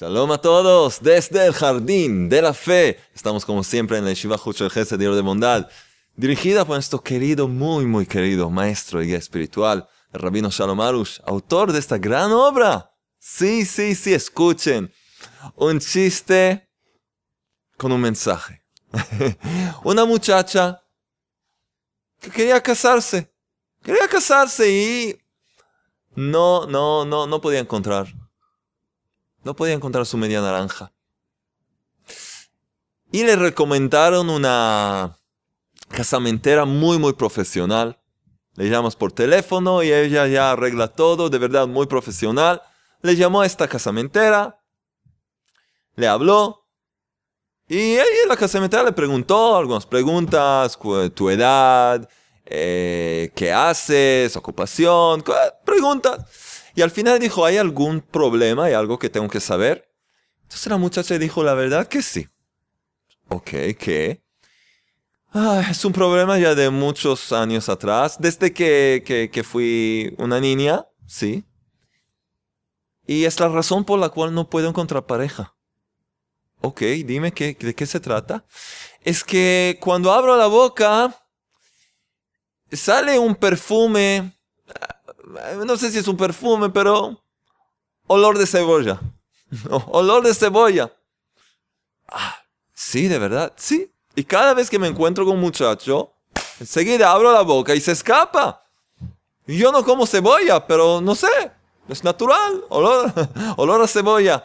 Shalom 0.00 0.30
a 0.30 0.38
todos 0.38 1.00
desde 1.02 1.44
el 1.44 1.52
jardín 1.52 2.28
de 2.28 2.40
la 2.40 2.54
fe. 2.54 3.00
Estamos 3.12 3.44
como 3.44 3.64
siempre 3.64 3.98
en 3.98 4.04
la 4.04 4.10
Yeshiva 4.10 4.38
Jucho 4.38 4.68
de 4.68 4.96
Dios 4.96 5.16
de 5.16 5.22
Bondad, 5.22 5.68
dirigida 6.14 6.64
por 6.64 6.76
nuestro 6.76 7.02
querido, 7.02 7.48
muy, 7.48 7.84
muy 7.84 8.06
querido 8.06 8.48
maestro 8.48 9.02
y 9.02 9.08
guía 9.08 9.18
espiritual, 9.18 9.88
el 10.12 10.20
rabino 10.20 10.50
Shalom 10.50 10.80
Arush, 10.80 11.18
autor 11.26 11.72
de 11.72 11.80
esta 11.80 11.98
gran 11.98 12.30
obra. 12.30 12.92
Sí, 13.18 13.64
sí, 13.64 13.96
sí, 13.96 14.14
escuchen. 14.14 14.92
Un 15.56 15.80
chiste 15.80 16.70
con 17.76 17.90
un 17.90 18.00
mensaje. 18.00 18.62
Una 19.82 20.04
muchacha 20.04 20.80
que 22.20 22.30
quería 22.30 22.62
casarse. 22.62 23.34
Quería 23.82 24.06
casarse 24.06 24.70
y 24.70 25.20
no, 26.14 26.66
no, 26.66 27.04
no, 27.04 27.26
no 27.26 27.40
podía 27.40 27.58
encontrar 27.58 28.06
no 29.44 29.54
podía 29.54 29.74
encontrar 29.74 30.06
su 30.06 30.16
media 30.16 30.40
naranja. 30.40 30.92
Y 33.10 33.24
le 33.24 33.36
recomendaron 33.36 34.28
una 34.28 35.16
casamentera 35.88 36.64
muy, 36.64 36.98
muy 36.98 37.14
profesional. 37.14 37.98
Le 38.54 38.68
llamamos 38.68 38.96
por 38.96 39.12
teléfono 39.12 39.82
y 39.82 39.92
ella 39.92 40.26
ya 40.26 40.52
arregla 40.52 40.88
todo, 40.88 41.30
de 41.30 41.38
verdad 41.38 41.66
muy 41.66 41.86
profesional. 41.86 42.60
Le 43.00 43.16
llamó 43.16 43.40
a 43.42 43.46
esta 43.46 43.68
casamentera, 43.68 44.60
le 45.94 46.08
habló 46.08 46.68
y 47.68 47.92
ella, 47.92 48.04
la 48.26 48.36
casamentera 48.36 48.82
le 48.82 48.92
preguntó 48.92 49.56
algunas 49.56 49.84
preguntas, 49.84 50.78
tu 51.14 51.28
edad, 51.28 52.08
eh, 52.46 53.30
qué 53.36 53.52
haces, 53.52 54.34
ocupación, 54.36 55.22
preguntas. 55.66 56.24
Y 56.78 56.82
al 56.82 56.92
final 56.92 57.18
dijo, 57.18 57.44
¿hay 57.44 57.56
algún 57.56 58.00
problema? 58.00 58.66
¿Hay 58.66 58.72
algo 58.72 59.00
que 59.00 59.10
tengo 59.10 59.28
que 59.28 59.40
saber? 59.40 59.92
Entonces 60.42 60.68
la 60.68 60.76
muchacha 60.76 61.18
dijo, 61.18 61.42
la 61.42 61.54
verdad 61.54 61.88
que 61.88 62.02
sí. 62.02 62.28
Ok, 63.26 63.50
¿qué? 63.76 64.22
Ah, 65.32 65.66
es 65.68 65.84
un 65.84 65.92
problema 65.92 66.38
ya 66.38 66.54
de 66.54 66.70
muchos 66.70 67.32
años 67.32 67.68
atrás, 67.68 68.16
desde 68.20 68.52
que, 68.52 69.28
que, 69.32 69.42
fui 69.42 70.14
una 70.18 70.38
niña, 70.38 70.86
sí. 71.04 71.44
Y 73.08 73.24
es 73.24 73.40
la 73.40 73.48
razón 73.48 73.84
por 73.84 73.98
la 73.98 74.10
cual 74.10 74.32
no 74.32 74.48
puedo 74.48 74.68
encontrar 74.68 75.04
pareja. 75.04 75.56
Ok, 76.60 76.82
dime 77.04 77.32
qué, 77.32 77.56
de 77.58 77.74
qué 77.74 77.86
se 77.86 77.98
trata. 77.98 78.46
Es 79.02 79.24
que 79.24 79.80
cuando 79.80 80.12
abro 80.12 80.36
la 80.36 80.46
boca, 80.46 81.12
sale 82.70 83.18
un 83.18 83.34
perfume 83.34 84.37
no 85.64 85.76
sé 85.76 85.90
si 85.90 85.98
es 85.98 86.08
un 86.08 86.16
perfume, 86.16 86.70
pero 86.70 87.22
olor 88.06 88.38
de 88.38 88.46
cebolla. 88.46 89.00
olor 89.88 90.22
de 90.24 90.34
cebolla. 90.34 90.92
Ah, 92.08 92.36
sí, 92.72 93.08
de 93.08 93.18
verdad, 93.18 93.52
sí. 93.56 93.92
Y 94.14 94.24
cada 94.24 94.54
vez 94.54 94.68
que 94.70 94.78
me 94.78 94.88
encuentro 94.88 95.24
con 95.24 95.34
un 95.34 95.40
muchacho, 95.40 96.12
enseguida 96.58 97.12
abro 97.12 97.32
la 97.32 97.42
boca 97.42 97.74
y 97.74 97.80
se 97.80 97.92
escapa. 97.92 98.64
Yo 99.46 99.72
no 99.72 99.84
como 99.84 100.06
cebolla, 100.06 100.66
pero 100.66 101.00
no 101.00 101.14
sé, 101.14 101.52
es 101.88 102.04
natural, 102.04 102.64
olor, 102.68 103.12
olor 103.56 103.82
a 103.82 103.86
cebolla 103.86 104.44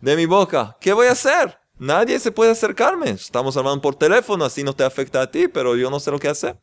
de 0.00 0.16
mi 0.16 0.26
boca. 0.26 0.76
¿Qué 0.80 0.92
voy 0.92 1.08
a 1.08 1.12
hacer? 1.12 1.58
Nadie 1.78 2.18
se 2.20 2.30
puede 2.30 2.52
acercarme. 2.52 3.10
Estamos 3.10 3.56
hablando 3.56 3.82
por 3.82 3.96
teléfono, 3.96 4.44
así 4.44 4.62
no 4.62 4.72
te 4.72 4.84
afecta 4.84 5.20
a 5.20 5.30
ti, 5.30 5.48
pero 5.48 5.76
yo 5.76 5.90
no 5.90 5.98
sé 5.98 6.10
lo 6.10 6.18
que 6.18 6.28
hacer. 6.28 6.60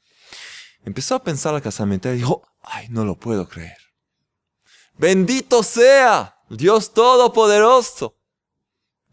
Empezó 0.85 1.15
a 1.15 1.23
pensar 1.23 1.53
la 1.53 1.61
casamentera 1.61 2.15
y 2.15 2.19
dijo, 2.19 2.41
ay, 2.63 2.87
no 2.89 3.05
lo 3.05 3.15
puedo 3.15 3.47
creer. 3.47 3.77
Bendito 4.97 5.63
sea 5.63 6.37
Dios 6.49 6.93
Todopoderoso. 6.93 8.17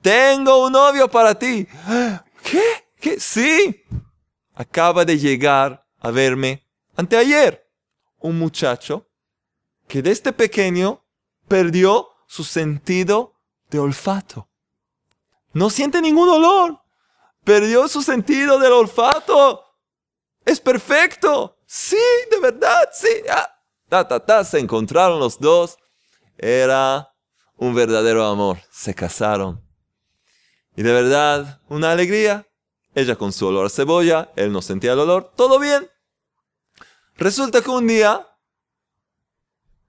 Tengo 0.03 0.65
un 0.67 0.73
novio 0.73 1.09
para 1.09 1.39
ti. 1.39 1.67
¿Qué? 2.43 2.63
¿Qué? 3.01 3.21
Sí. 3.21 3.85
Acaba 4.55 5.05
de 5.05 5.19
llegar 5.19 5.87
a 5.99 6.11
verme 6.11 6.67
anteayer. 6.97 7.67
Un 8.19 8.39
muchacho 8.39 9.09
que 9.89 10.03
desde 10.03 10.33
pequeño 10.33 11.05
perdió 11.49 12.09
su 12.27 12.45
sentido 12.45 13.35
de 13.71 13.79
olfato. 13.79 14.49
No 15.53 15.71
siente 15.71 16.01
ningún 16.01 16.29
olor. 16.29 16.81
Perdió 17.45 17.89
su 17.89 18.03
sentido 18.03 18.59
del 18.59 18.73
olfato. 18.73 19.65
Es 20.45 20.61
perfecto. 20.61 21.57
Sí, 21.73 21.97
de 22.33 22.41
verdad, 22.41 22.89
sí. 22.93 23.07
Ah, 23.31 23.49
ta, 23.89 24.09
ta, 24.09 24.19
ta, 24.19 24.43
se 24.43 24.59
encontraron 24.59 25.21
los 25.21 25.39
dos. 25.39 25.79
Era 26.37 27.15
un 27.57 27.77
verdadero 27.77 28.27
amor. 28.27 28.59
Se 28.73 28.93
casaron. 28.93 29.63
Y 30.75 30.83
de 30.83 30.93
verdad, 30.93 31.61
una 31.69 31.93
alegría. 31.93 32.45
Ella 32.93 33.15
con 33.15 33.33
su 33.33 33.47
olor 33.47 33.67
a 33.67 33.71
cebolla, 33.71 34.33
él 34.35 34.51
no 34.51 34.63
sentía 34.63 34.95
el 34.95 34.99
olor. 34.99 35.33
Todo 35.37 35.61
bien. 35.61 35.89
Resulta 37.15 37.63
que 37.63 37.71
un 37.71 37.87
día 37.87 38.27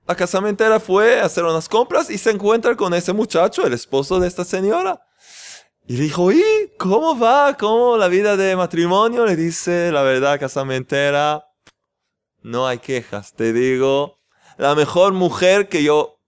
la 0.05 0.15
casamentera 0.15 0.79
fue 0.79 1.19
a 1.19 1.25
hacer 1.25 1.45
unas 1.45 1.67
compras 1.67 2.11
y 2.11 2.19
se 2.19 2.29
encuentra 2.29 2.75
con 2.75 2.93
ese 2.93 3.11
muchacho, 3.11 3.65
el 3.65 3.73
esposo 3.73 4.19
de 4.19 4.27
esta 4.27 4.45
señora. 4.45 5.01
Y 5.87 5.97
le 5.97 6.03
dijo, 6.03 6.31
¿y 6.31 6.43
cómo 6.77 7.17
va? 7.17 7.57
¿Cómo 7.57 7.97
la 7.97 8.07
vida 8.07 8.37
de 8.37 8.55
matrimonio? 8.55 9.25
Le 9.25 9.35
dice, 9.35 9.91
la 9.91 10.03
verdad, 10.03 10.39
casamentera, 10.39 11.43
no 12.43 12.67
hay 12.67 12.79
quejas. 12.79 13.33
Te 13.33 13.53
digo, 13.53 14.19
la 14.57 14.75
mejor 14.75 15.13
mujer 15.13 15.69
que 15.69 15.83
yo 15.83 16.19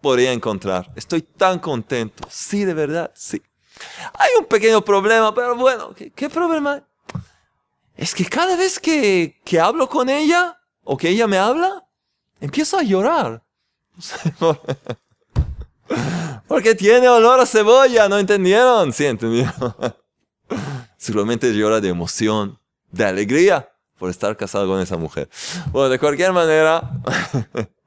podría 0.00 0.32
encontrar. 0.32 0.90
Estoy 0.96 1.22
tan 1.22 1.58
contento. 1.58 2.26
Sí, 2.30 2.64
de 2.64 2.74
verdad, 2.74 3.12
sí. 3.14 3.42
Hay 4.14 4.30
un 4.38 4.46
pequeño 4.46 4.82
problema, 4.82 5.34
pero 5.34 5.56
bueno, 5.56 5.94
¿qué, 5.94 6.28
problema? 6.28 6.82
Es 7.96 8.14
que 8.14 8.26
cada 8.26 8.56
vez 8.56 8.78
que, 8.78 9.40
que 9.44 9.60
hablo 9.60 9.88
con 9.88 10.08
ella, 10.08 10.58
o 10.84 10.96
que 10.96 11.08
ella 11.08 11.26
me 11.26 11.38
habla, 11.38 11.86
empiezo 12.40 12.78
a 12.78 12.82
llorar. 12.82 13.42
Porque 16.48 16.74
tiene 16.74 17.08
olor 17.08 17.40
a 17.40 17.46
cebolla, 17.46 18.08
¿no 18.08 18.18
entendieron? 18.18 18.92
Sí, 18.92 19.06
entendieron. 19.06 19.74
Seguramente 20.96 21.52
llora 21.52 21.80
de 21.80 21.88
emoción, 21.88 22.60
de 22.90 23.04
alegría 23.04 23.71
por 24.02 24.10
estar 24.10 24.36
casado 24.36 24.66
con 24.66 24.80
esa 24.80 24.96
mujer. 24.96 25.30
Bueno, 25.70 25.88
de 25.88 25.96
cualquier 25.96 26.32
manera, 26.32 26.90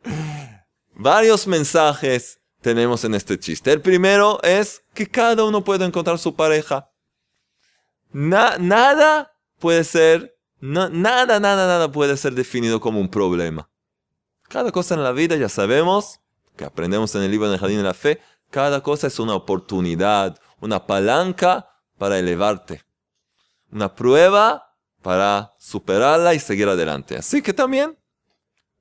varios 0.95 1.45
mensajes 1.45 2.39
tenemos 2.61 3.03
en 3.03 3.15
este 3.15 3.37
chiste. 3.37 3.73
El 3.73 3.81
primero 3.81 4.41
es 4.41 4.81
que 4.93 5.07
cada 5.07 5.43
uno 5.43 5.61
puede 5.65 5.83
encontrar 5.83 6.17
su 6.17 6.33
pareja. 6.33 6.89
nada 8.13 9.33
puede 9.59 9.83
ser, 9.83 10.37
nada, 10.61 11.41
nada, 11.41 11.67
nada 11.67 11.91
puede 11.91 12.15
ser 12.15 12.33
definido 12.33 12.79
como 12.79 13.01
un 13.01 13.09
problema. 13.09 13.69
Cada 14.47 14.71
cosa 14.71 14.95
en 14.95 15.03
la 15.03 15.11
vida, 15.11 15.35
ya 15.35 15.49
sabemos, 15.49 16.21
que 16.55 16.63
aprendemos 16.63 17.13
en 17.15 17.23
el 17.23 17.31
libro 17.31 17.49
del 17.49 17.59
Jardín 17.59 17.79
de 17.79 17.83
la 17.83 17.93
Fe, 17.93 18.21
cada 18.51 18.81
cosa 18.81 19.07
es 19.07 19.19
una 19.19 19.35
oportunidad, 19.35 20.39
una 20.61 20.87
palanca 20.87 21.67
para 21.97 22.17
elevarte. 22.17 22.83
Una 23.69 23.93
prueba 23.93 24.64
para 25.05 25.53
superarla 25.59 26.33
y 26.33 26.39
seguir 26.39 26.67
adelante. 26.67 27.15
Así 27.15 27.39
que 27.39 27.53
también 27.53 27.95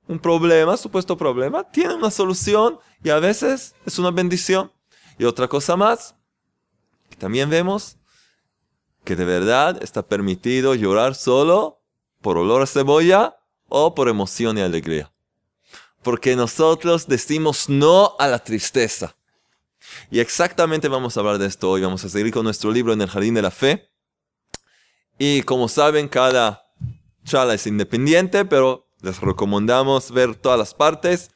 un 0.07 0.17
problema, 0.17 0.75
supuesto 0.75 1.15
problema, 1.15 1.63
tiene 1.69 1.93
una 1.93 2.09
solución 2.09 2.79
y 3.03 3.11
a 3.11 3.19
veces 3.19 3.75
es 3.85 3.99
una 3.99 4.09
bendición. 4.09 4.71
Y 5.19 5.25
otra 5.25 5.47
cosa 5.47 5.75
más, 5.75 6.15
también 7.19 7.47
vemos 7.51 7.97
que 9.03 9.15
de 9.15 9.23
verdad 9.23 9.83
está 9.83 10.01
permitido 10.01 10.73
llorar 10.73 11.13
solo 11.13 11.83
por 12.23 12.39
olor 12.39 12.63
a 12.63 12.65
cebolla 12.65 13.37
o 13.69 13.93
por 13.93 14.09
emoción 14.09 14.57
y 14.57 14.61
alegría. 14.61 15.13
Porque 16.01 16.35
nosotros 16.35 17.05
decimos 17.05 17.69
no 17.69 18.15
a 18.17 18.25
la 18.25 18.39
tristeza. 18.39 19.15
Y 20.09 20.21
exactamente 20.21 20.87
vamos 20.87 21.15
a 21.15 21.19
hablar 21.19 21.37
de 21.37 21.45
esto 21.45 21.69
hoy. 21.69 21.83
Vamos 21.83 22.03
a 22.03 22.09
seguir 22.09 22.33
con 22.33 22.45
nuestro 22.45 22.71
libro 22.71 22.93
en 22.93 23.01
el 23.03 23.09
Jardín 23.09 23.35
de 23.35 23.43
la 23.43 23.51
Fe. 23.51 23.91
Y 25.17 25.41
como 25.43 25.69
saben, 25.69 26.07
cada 26.07 26.63
charla 27.23 27.53
es 27.53 27.67
independiente, 27.67 28.45
pero 28.45 28.87
les 29.01 29.21
recomendamos 29.21 30.11
ver 30.11 30.35
todas 30.35 30.57
las 30.59 30.73
partes. 30.73 31.31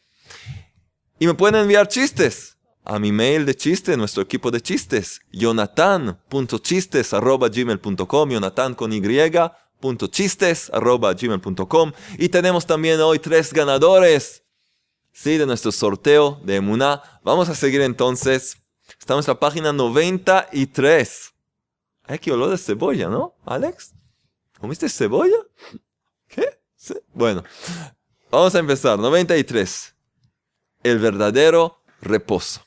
Y 1.19 1.27
me 1.27 1.33
pueden 1.33 1.61
enviar 1.61 1.87
chistes 1.87 2.57
a 2.85 2.97
mi 2.97 3.11
mail 3.11 3.45
de 3.45 3.53
chistes, 3.55 3.97
nuestro 3.97 4.23
equipo 4.23 4.51
de 4.51 4.61
chistes, 4.61 5.19
jonathan.chistes.gmail.com, 5.31 8.29
jonathan 8.29 8.73
con 8.73 8.93
y, 8.93 8.99
gmail.com 8.99 9.59
y 12.17 12.29
tenemos 12.29 12.65
también 12.65 12.99
hoy 12.99 13.19
tres 13.19 13.53
ganadores 13.53 14.43
¿sí? 15.13 15.37
de 15.37 15.45
nuestro 15.45 15.71
sorteo 15.71 16.41
de 16.43 16.55
Emuná. 16.55 17.03
Vamos 17.23 17.49
a 17.49 17.55
seguir 17.55 17.81
entonces. 17.81 18.57
Estamos 18.99 19.27
en 19.27 19.33
la 19.33 19.39
página 19.39 19.71
93. 19.71 21.33
Hay 22.09 22.17
que 22.17 22.31
olor 22.31 22.49
de 22.49 22.57
cebolla, 22.57 23.07
¿no, 23.07 23.35
Alex? 23.45 23.93
¿Comiste 24.59 24.89
cebolla? 24.89 25.37
¿Qué? 26.27 26.59
Bueno, 27.13 27.43
vamos 28.31 28.55
a 28.55 28.59
empezar. 28.59 28.97
93. 28.97 29.93
El 30.81 30.97
verdadero 30.97 31.83
reposo. 32.01 32.65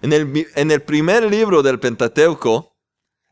En 0.00 0.14
el, 0.14 0.46
en 0.54 0.70
el 0.70 0.80
primer 0.80 1.24
libro 1.24 1.62
del 1.62 1.78
Pentateuco 1.78 2.74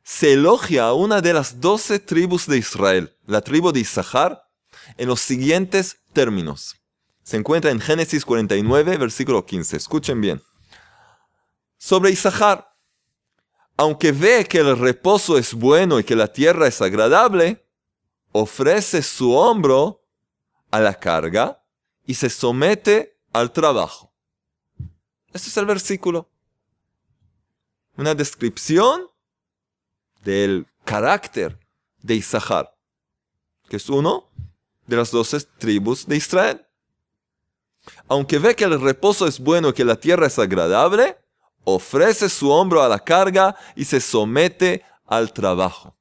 se 0.05 0.35
elogia 0.35 0.88
a 0.88 0.93
una 0.93 1.23
de 1.23 1.32
las 1.32 1.61
doce 1.62 1.99
tribus 1.99 2.47
de 2.47 2.59
Israel, 2.59 3.17
la 3.25 3.41
tribu 3.41 3.73
de 3.73 3.81
Isahar, 3.81 4.50
en 4.99 5.09
los 5.09 5.21
siguientes 5.21 6.00
términos. 6.12 6.76
Se 7.23 7.38
encuentra 7.38 7.71
en 7.71 7.81
Génesis 7.81 8.23
49, 8.23 8.99
versículo 8.99 9.47
15. 9.47 9.79
Escuchen 9.79 10.21
bien. 10.21 10.43
Sobre 11.79 12.11
Isahar, 12.11 12.68
aunque 13.79 14.11
ve 14.11 14.45
que 14.45 14.59
el 14.59 14.77
reposo 14.77 15.39
es 15.39 15.55
bueno 15.55 16.01
y 16.01 16.05
que 16.05 16.17
la 16.17 16.33
tierra 16.33 16.67
es 16.67 16.83
agradable, 16.83 17.65
ofrece 18.33 19.03
su 19.03 19.33
hombro 19.33 20.05
a 20.73 20.81
la 20.81 20.99
carga 20.99 21.65
y 22.05 22.15
se 22.15 22.29
somete 22.29 23.17
al 23.33 23.53
trabajo. 23.53 24.13
Este 25.33 25.49
es 25.49 25.57
el 25.57 25.65
versículo. 25.65 26.29
Una 27.97 28.17
descripción 28.17 29.09
del 30.25 30.67
carácter 30.85 31.57
de 32.03 32.17
Isahar, 32.17 32.77
que 33.69 33.77
es 33.77 33.89
uno 33.89 34.29
de 34.89 34.97
las 34.97 35.13
doce 35.13 35.41
tribus 35.59 36.05
de 36.05 36.17
Israel. 36.17 36.67
Aunque 38.09 38.41
ve 38.41 38.57
que 38.57 38.65
el 38.65 38.81
reposo 38.81 39.29
es 39.29 39.39
bueno 39.39 39.69
y 39.69 39.73
que 39.73 39.85
la 39.85 40.01
tierra 40.01 40.27
es 40.27 40.37
agradable, 40.41 41.17
ofrece 41.65 42.29
su 42.29 42.51
hombro 42.51 42.83
a 42.83 42.89
la 42.89 42.99
carga 42.99 43.57
y 43.77 43.85
se 43.85 44.01
somete 44.01 44.85
al 45.05 45.33
trabajo. 45.33 45.97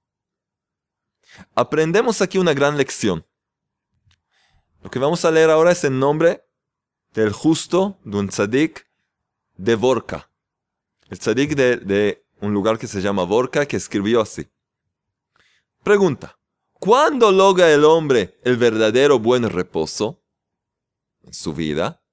Aprendemos 1.56 2.22
aquí 2.22 2.38
una 2.38 2.54
gran 2.54 2.78
lección. 2.78 3.26
Lo 4.84 4.90
que 4.90 5.00
vamos 5.00 5.26
a 5.26 5.32
leer 5.32 5.50
ahora 5.50 5.72
es 5.72 5.84
el 5.84 5.98
nombre 5.98 6.46
del 7.14 7.32
justo 7.32 8.00
de 8.04 8.18
un 8.18 8.30
tzadik 8.30 8.88
de 9.56 9.76
Vorka. 9.76 10.30
El 11.10 11.20
tzadik 11.20 11.56
de, 11.56 12.26
un 12.40 12.54
lugar 12.54 12.78
que 12.78 12.88
se 12.88 13.02
llama 13.02 13.24
Vorka 13.24 13.66
que 13.66 13.78
escribió 13.78 14.22
así. 14.22 14.48
Pregunta, 15.84 16.38
¿cuándo 16.74 17.32
logra 17.32 17.72
el 17.72 17.86
hombre 17.86 18.40
el 18.44 18.58
verdadero 18.58 19.20
buen 19.20 19.50
reposo 19.50 20.22
en 21.24 21.34
su 21.34 21.54
vida? 21.54 22.04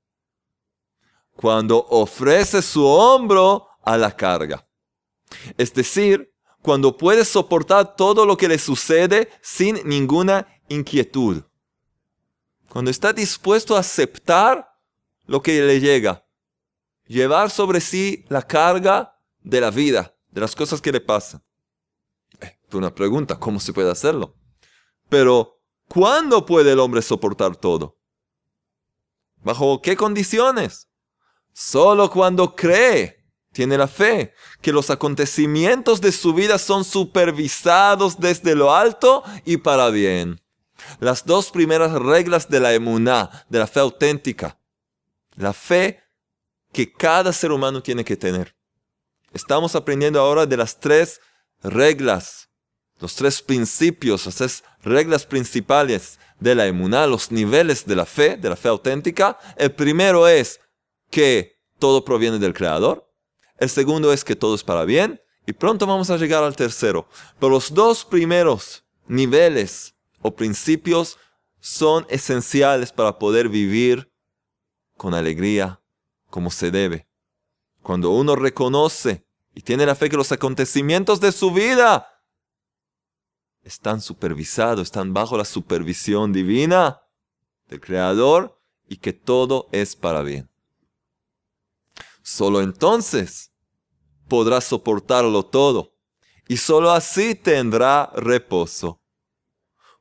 Cuando 1.37 1.85
ofrece 1.91 2.63
su 2.63 2.85
hombro 2.85 3.69
a 3.83 3.97
la 3.97 4.15
carga. 4.15 4.67
Es 5.59 5.73
decir, 5.75 6.33
cuando 6.63 6.97
puede 6.97 7.25
soportar 7.25 7.97
todo 7.97 8.25
lo 8.25 8.37
que 8.37 8.49
le 8.49 8.59
sucede 8.59 9.31
sin 9.43 9.87
ninguna 9.87 10.47
inquietud. 10.69 11.43
Cuando 12.69 12.91
está 12.91 13.13
dispuesto 13.13 13.77
a 13.77 13.81
aceptar 13.81 14.69
lo 15.27 15.43
que 15.43 15.61
le 15.61 15.81
llega. 15.81 16.27
Llevar 17.07 17.51
sobre 17.51 17.81
sí 17.81 18.25
la 18.29 18.43
carga 18.43 19.21
de 19.43 19.61
la 19.61 19.71
vida, 19.71 20.17
de 20.31 20.41
las 20.41 20.57
cosas 20.57 20.81
que 20.81 20.91
le 20.91 21.01
pasan. 21.01 21.45
Eh, 22.41 22.59
una 22.73 22.95
pregunta, 22.95 23.39
¿cómo 23.39 23.61
se 23.61 23.73
puede 23.73 23.91
hacerlo? 23.91 24.37
Pero, 25.09 25.61
¿cuándo 25.89 26.47
puede 26.47 26.73
el 26.73 26.81
hombre 26.81 27.03
soportar 27.03 27.57
todo? 27.57 27.99
¿Bajo 29.43 29.83
qué 29.83 29.97
condiciones? 29.97 30.89
Solo 31.55 32.11
cuando 32.11 32.55
cree 32.55 33.25
tiene 33.53 33.79
la 33.79 33.87
fe, 33.87 34.35
que 34.61 34.73
los 34.73 34.91
acontecimientos 34.91 36.01
de 36.01 36.11
su 36.11 36.35
vida 36.35 36.59
son 36.59 36.85
supervisados 36.85 38.19
desde 38.19 38.57
lo 38.57 38.75
alto 38.75 39.23
y 39.45 39.59
para 39.59 39.89
bien. 39.91 40.41
Las 40.99 41.25
dos 41.25 41.53
primeras 41.53 41.93
reglas 41.93 42.49
de 42.49 42.59
la 42.59 42.75
emuná, 42.75 43.47
de 43.49 43.61
la 43.61 43.69
fe 43.69 43.79
auténtica. 43.79 44.59
La 45.37 45.53
fe 45.53 46.03
que 46.73 46.93
cada 46.93 47.33
ser 47.33 47.53
humano 47.53 47.81
tiene 47.81 48.05
que 48.05 48.17
tener. 48.17 48.57
Estamos 49.33 49.77
aprendiendo 49.77 50.21
ahora 50.21 50.47
de 50.47 50.57
las 50.57 50.81
tres 50.81 51.21
reglas, 51.63 52.49
los 52.99 53.15
tres 53.15 53.41
principios, 53.41 54.27
las 54.27 54.35
tres 54.35 54.65
reglas 54.83 55.25
principales 55.25 56.19
de 56.41 56.57
la 56.57 56.67
emuná, 56.67 57.07
los 57.07 57.31
niveles 57.31 57.87
de 57.87 57.95
la 57.95 58.07
fe, 58.07 58.37
de 58.37 58.49
la 58.49 58.57
fe 58.57 58.69
auténtica. 58.69 59.39
El 59.57 59.73
primero 59.73 60.27
es 60.27 60.61
que 61.15 61.61
todo 61.79 62.05
proviene 62.05 62.41
del 62.41 62.55
Creador. 62.55 63.09
El 63.59 63.71
segundo 63.71 64.13
es 64.13 64.25
que 64.25 64.35
todo 64.35 64.57
es 64.57 64.65
para 64.65 64.85
bien. 64.85 65.23
Y 65.47 65.53
pronto 65.53 65.87
vamos 65.87 66.11
a 66.11 66.17
llegar 66.17 66.43
al 66.43 66.57
tercero. 66.57 67.09
Pero 67.39 67.51
los 67.51 67.73
dos 67.73 68.05
primeros 68.05 68.85
niveles 69.07 69.95
o 70.23 70.35
principios 70.35 71.17
son 71.61 72.05
esenciales 72.09 72.91
para 72.91 73.17
poder 73.17 73.49
vivir 73.49 74.13
con 74.97 75.15
alegría 75.15 75.81
como 76.31 76.51
se 76.51 76.73
debe. 76.73 77.07
Cuando 77.81 78.11
uno 78.11 78.35
reconoce 78.35 79.25
y 79.55 79.61
tiene 79.61 79.87
la 79.87 79.95
fe 79.95 80.11
que 80.11 80.17
los 80.17 80.33
acontecimientos 80.33 81.21
de 81.21 81.31
su 81.31 81.53
vida 81.53 82.09
están 83.63 84.01
supervisados, 84.01 84.83
están 84.83 85.15
bajo 85.15 85.39
la 85.39 85.45
supervisión 85.45 86.33
divina 86.33 87.03
del 87.69 87.81
Creador 87.81 88.61
y 88.89 88.97
que 88.97 89.13
todo 89.13 89.69
es 89.71 89.95
para 89.95 90.23
bien. 90.23 90.51
Solo 92.25 92.63
entonces 92.63 93.53
podrá 94.29 94.63
soportarlo 94.63 95.45
todo 95.45 95.95
y 96.49 96.57
solo 96.57 96.91
así 96.91 97.35
tendrá 97.35 98.11
reposo. 98.17 99.03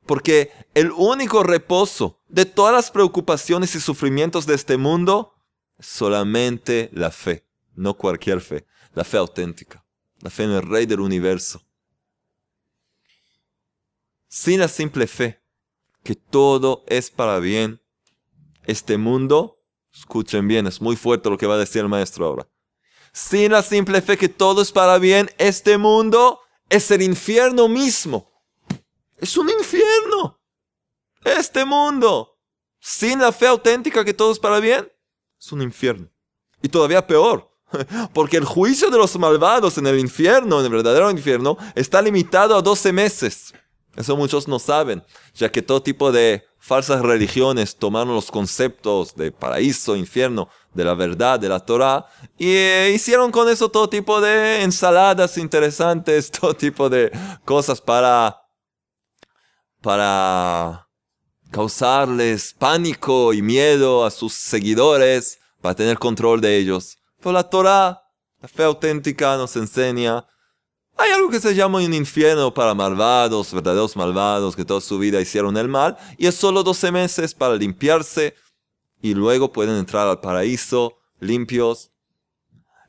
Porque 0.06 0.50
el 0.72 0.90
único 0.92 1.42
reposo 1.42 2.22
de 2.28 2.46
todas 2.46 2.72
las 2.72 2.90
preocupaciones 2.90 3.74
y 3.74 3.80
sufrimientos 3.80 4.46
de 4.46 4.54
este 4.54 4.78
mundo 4.78 5.34
solamente 5.78 6.88
la 6.94 7.10
fe, 7.10 7.46
no 7.74 7.92
cualquier 7.92 8.40
fe, 8.40 8.66
la 8.94 9.04
fe 9.04 9.18
auténtica, 9.18 9.84
la 10.20 10.30
fe 10.30 10.44
en 10.44 10.52
el 10.52 10.62
Rey 10.62 10.86
del 10.86 11.00
universo. 11.00 11.60
Sin 14.28 14.60
la 14.60 14.68
simple 14.68 15.06
fe, 15.06 15.42
que 16.02 16.14
todo 16.14 16.84
es 16.86 17.10
para 17.10 17.38
bien, 17.38 17.82
este 18.66 18.96
mundo 18.96 19.63
Escuchen 19.94 20.48
bien, 20.48 20.66
es 20.66 20.80
muy 20.80 20.96
fuerte 20.96 21.30
lo 21.30 21.38
que 21.38 21.46
va 21.46 21.54
a 21.54 21.58
decir 21.58 21.82
el 21.82 21.88
maestro 21.88 22.26
ahora. 22.26 22.48
Sin 23.12 23.52
la 23.52 23.62
simple 23.62 24.02
fe 24.02 24.18
que 24.18 24.28
todo 24.28 24.60
es 24.60 24.72
para 24.72 24.98
bien, 24.98 25.30
este 25.38 25.78
mundo 25.78 26.40
es 26.68 26.90
el 26.90 27.02
infierno 27.02 27.68
mismo. 27.68 28.28
Es 29.18 29.36
un 29.36 29.48
infierno. 29.48 30.40
Este 31.24 31.64
mundo, 31.64 32.38
sin 32.80 33.20
la 33.20 33.32
fe 33.32 33.46
auténtica 33.46 34.04
que 34.04 34.12
todo 34.12 34.32
es 34.32 34.38
para 34.38 34.58
bien, 34.60 34.90
es 35.40 35.52
un 35.52 35.62
infierno. 35.62 36.10
Y 36.60 36.68
todavía 36.68 37.06
peor, 37.06 37.50
porque 38.12 38.36
el 38.36 38.44
juicio 38.44 38.90
de 38.90 38.98
los 38.98 39.16
malvados 39.16 39.78
en 39.78 39.86
el 39.86 39.98
infierno, 39.98 40.58
en 40.58 40.66
el 40.66 40.72
verdadero 40.72 41.10
infierno, 41.10 41.56
está 41.74 42.02
limitado 42.02 42.56
a 42.56 42.62
12 42.62 42.92
meses. 42.92 43.54
Eso 43.96 44.16
muchos 44.16 44.48
no 44.48 44.58
saben, 44.58 45.04
ya 45.34 45.50
que 45.52 45.62
todo 45.62 45.82
tipo 45.82 46.10
de 46.10 46.44
falsas 46.58 47.02
religiones 47.02 47.76
tomaron 47.76 48.14
los 48.14 48.30
conceptos 48.30 49.14
de 49.14 49.30
paraíso, 49.30 49.94
infierno, 49.94 50.48
de 50.72 50.84
la 50.84 50.94
verdad, 50.94 51.38
de 51.38 51.48
la 51.48 51.60
Torah, 51.60 52.06
y 52.36 52.48
eh, 52.48 52.92
hicieron 52.94 53.30
con 53.30 53.48
eso 53.48 53.70
todo 53.70 53.88
tipo 53.88 54.20
de 54.20 54.62
ensaladas 54.62 55.38
interesantes, 55.38 56.30
todo 56.40 56.54
tipo 56.54 56.90
de 56.90 57.12
cosas 57.44 57.80
para, 57.80 58.40
para 59.80 60.88
causarles 61.50 62.52
pánico 62.58 63.32
y 63.32 63.42
miedo 63.42 64.04
a 64.04 64.10
sus 64.10 64.32
seguidores, 64.32 65.38
para 65.60 65.76
tener 65.76 65.98
control 65.98 66.40
de 66.40 66.56
ellos. 66.56 66.98
Pero 67.20 67.32
la 67.32 67.44
Torah, 67.44 68.02
la 68.40 68.48
fe 68.48 68.64
auténtica, 68.64 69.36
nos 69.36 69.54
enseña 69.54 70.26
hay 70.96 71.10
algo 71.10 71.28
que 71.28 71.40
se 71.40 71.54
llama 71.54 71.78
un 71.78 71.92
infierno 71.92 72.54
para 72.54 72.74
malvados, 72.74 73.52
verdaderos 73.52 73.96
malvados, 73.96 74.54
que 74.54 74.64
toda 74.64 74.80
su 74.80 74.98
vida 74.98 75.20
hicieron 75.20 75.56
el 75.56 75.68
mal, 75.68 75.96
y 76.18 76.26
es 76.26 76.36
solo 76.36 76.62
12 76.62 76.92
meses 76.92 77.34
para 77.34 77.56
limpiarse, 77.56 78.34
y 79.02 79.14
luego 79.14 79.52
pueden 79.52 79.76
entrar 79.76 80.06
al 80.06 80.20
paraíso 80.20 80.96
limpios. 81.18 81.90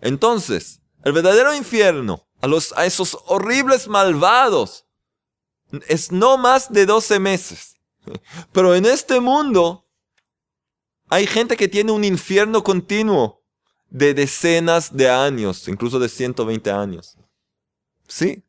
Entonces, 0.02 0.82
el 1.04 1.14
verdadero 1.14 1.56
infierno, 1.56 2.28
a, 2.42 2.48
los, 2.48 2.74
a 2.74 2.86
esos 2.86 3.18
horribles 3.26 3.88
malvados, 3.88 4.86
es 5.88 6.12
no 6.12 6.38
más 6.38 6.72
de 6.72 6.86
12 6.86 7.20
meses. 7.20 7.76
Pero 8.52 8.76
en 8.76 8.86
este 8.86 9.20
mundo 9.20 9.88
hay 11.10 11.26
gente 11.26 11.58
que 11.58 11.68
tiene 11.68 11.92
un 11.92 12.04
infierno 12.04 12.64
continuo 12.64 13.44
de 13.90 14.14
decenas 14.14 14.96
de 14.96 15.10
años, 15.10 15.68
incluso 15.68 16.00
de 16.00 16.10
120 16.10 16.72
años. 16.72 17.18
Sí, 18.08 18.44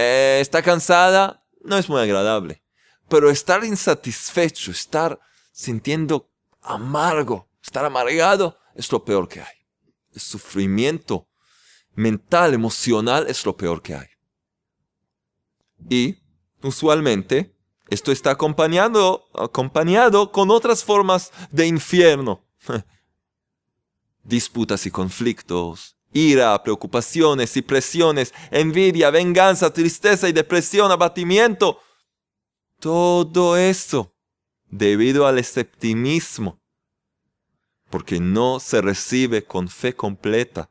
Eh, 0.00 0.38
está 0.40 0.62
cansada, 0.62 1.44
no 1.64 1.76
es 1.76 1.88
muy 1.88 2.00
agradable. 2.00 2.62
Pero 3.08 3.30
estar 3.30 3.64
insatisfecho, 3.64 4.70
estar 4.70 5.18
sintiendo 5.50 6.30
amargo, 6.62 7.48
estar 7.60 7.84
amargado, 7.84 8.56
es 8.76 8.92
lo 8.92 9.04
peor 9.04 9.26
que 9.26 9.40
hay. 9.40 9.56
El 10.14 10.20
sufrimiento 10.20 11.26
mental, 11.94 12.54
emocional, 12.54 13.26
es 13.26 13.44
lo 13.44 13.56
peor 13.56 13.82
que 13.82 13.96
hay. 13.96 14.06
Y, 15.90 16.22
usualmente, 16.62 17.56
esto 17.90 18.12
está 18.12 18.30
acompañado, 18.30 19.24
acompañado 19.34 20.30
con 20.30 20.52
otras 20.52 20.84
formas 20.84 21.32
de 21.50 21.66
infierno. 21.66 22.46
Disputas 24.22 24.86
y 24.86 24.92
conflictos, 24.92 25.97
ira, 26.12 26.62
preocupaciones 26.62 27.56
y 27.56 27.62
presiones, 27.62 28.32
envidia, 28.50 29.10
venganza, 29.10 29.72
tristeza 29.72 30.28
y 30.28 30.32
depresión, 30.32 30.90
abatimiento. 30.90 31.80
Todo 32.80 33.56
eso 33.56 34.14
debido 34.70 35.26
al 35.26 35.38
esceptimismo, 35.38 36.60
porque 37.90 38.20
no 38.20 38.60
se 38.60 38.80
recibe 38.80 39.44
con 39.44 39.68
fe 39.68 39.94
completa 39.94 40.70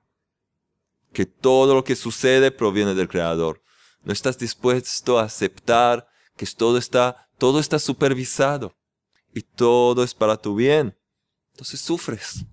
que 1.14 1.26
todo 1.26 1.74
lo 1.74 1.84
que 1.84 1.96
sucede 1.96 2.52
proviene 2.52 2.94
del 2.94 3.08
Creador. 3.08 3.64
No 4.04 4.14
estás 4.14 4.38
dispuesto 4.38 5.18
a 5.18 5.24
aceptar 5.24 6.08
que 6.36 6.46
todo 6.46 6.78
está, 6.78 7.28
todo 7.38 7.60
está 7.60 7.80
supervisado 7.80 8.78
y 9.34 9.42
todo 9.42 10.04
es 10.04 10.14
para 10.14 10.38
tu 10.38 10.56
bien. 10.56 10.96
Entonces 11.54 11.82
sufres. 11.82 12.46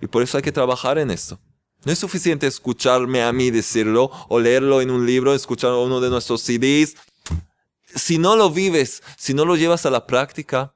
Y 0.00 0.06
por 0.06 0.22
eso 0.22 0.36
hay 0.36 0.42
que 0.42 0.52
trabajar 0.52 0.98
en 0.98 1.10
esto. 1.10 1.40
No 1.84 1.92
es 1.92 1.98
suficiente 1.98 2.46
escucharme 2.46 3.22
a 3.22 3.32
mí 3.32 3.50
decirlo 3.50 4.10
o 4.28 4.38
leerlo 4.38 4.82
en 4.82 4.90
un 4.90 5.06
libro, 5.06 5.34
escuchar 5.34 5.72
uno 5.72 6.00
de 6.00 6.10
nuestros 6.10 6.42
CDs. 6.42 6.94
Si 7.94 8.18
no 8.18 8.36
lo 8.36 8.50
vives, 8.50 9.02
si 9.16 9.32
no 9.32 9.44
lo 9.44 9.56
llevas 9.56 9.86
a 9.86 9.90
la 9.90 10.06
práctica, 10.06 10.74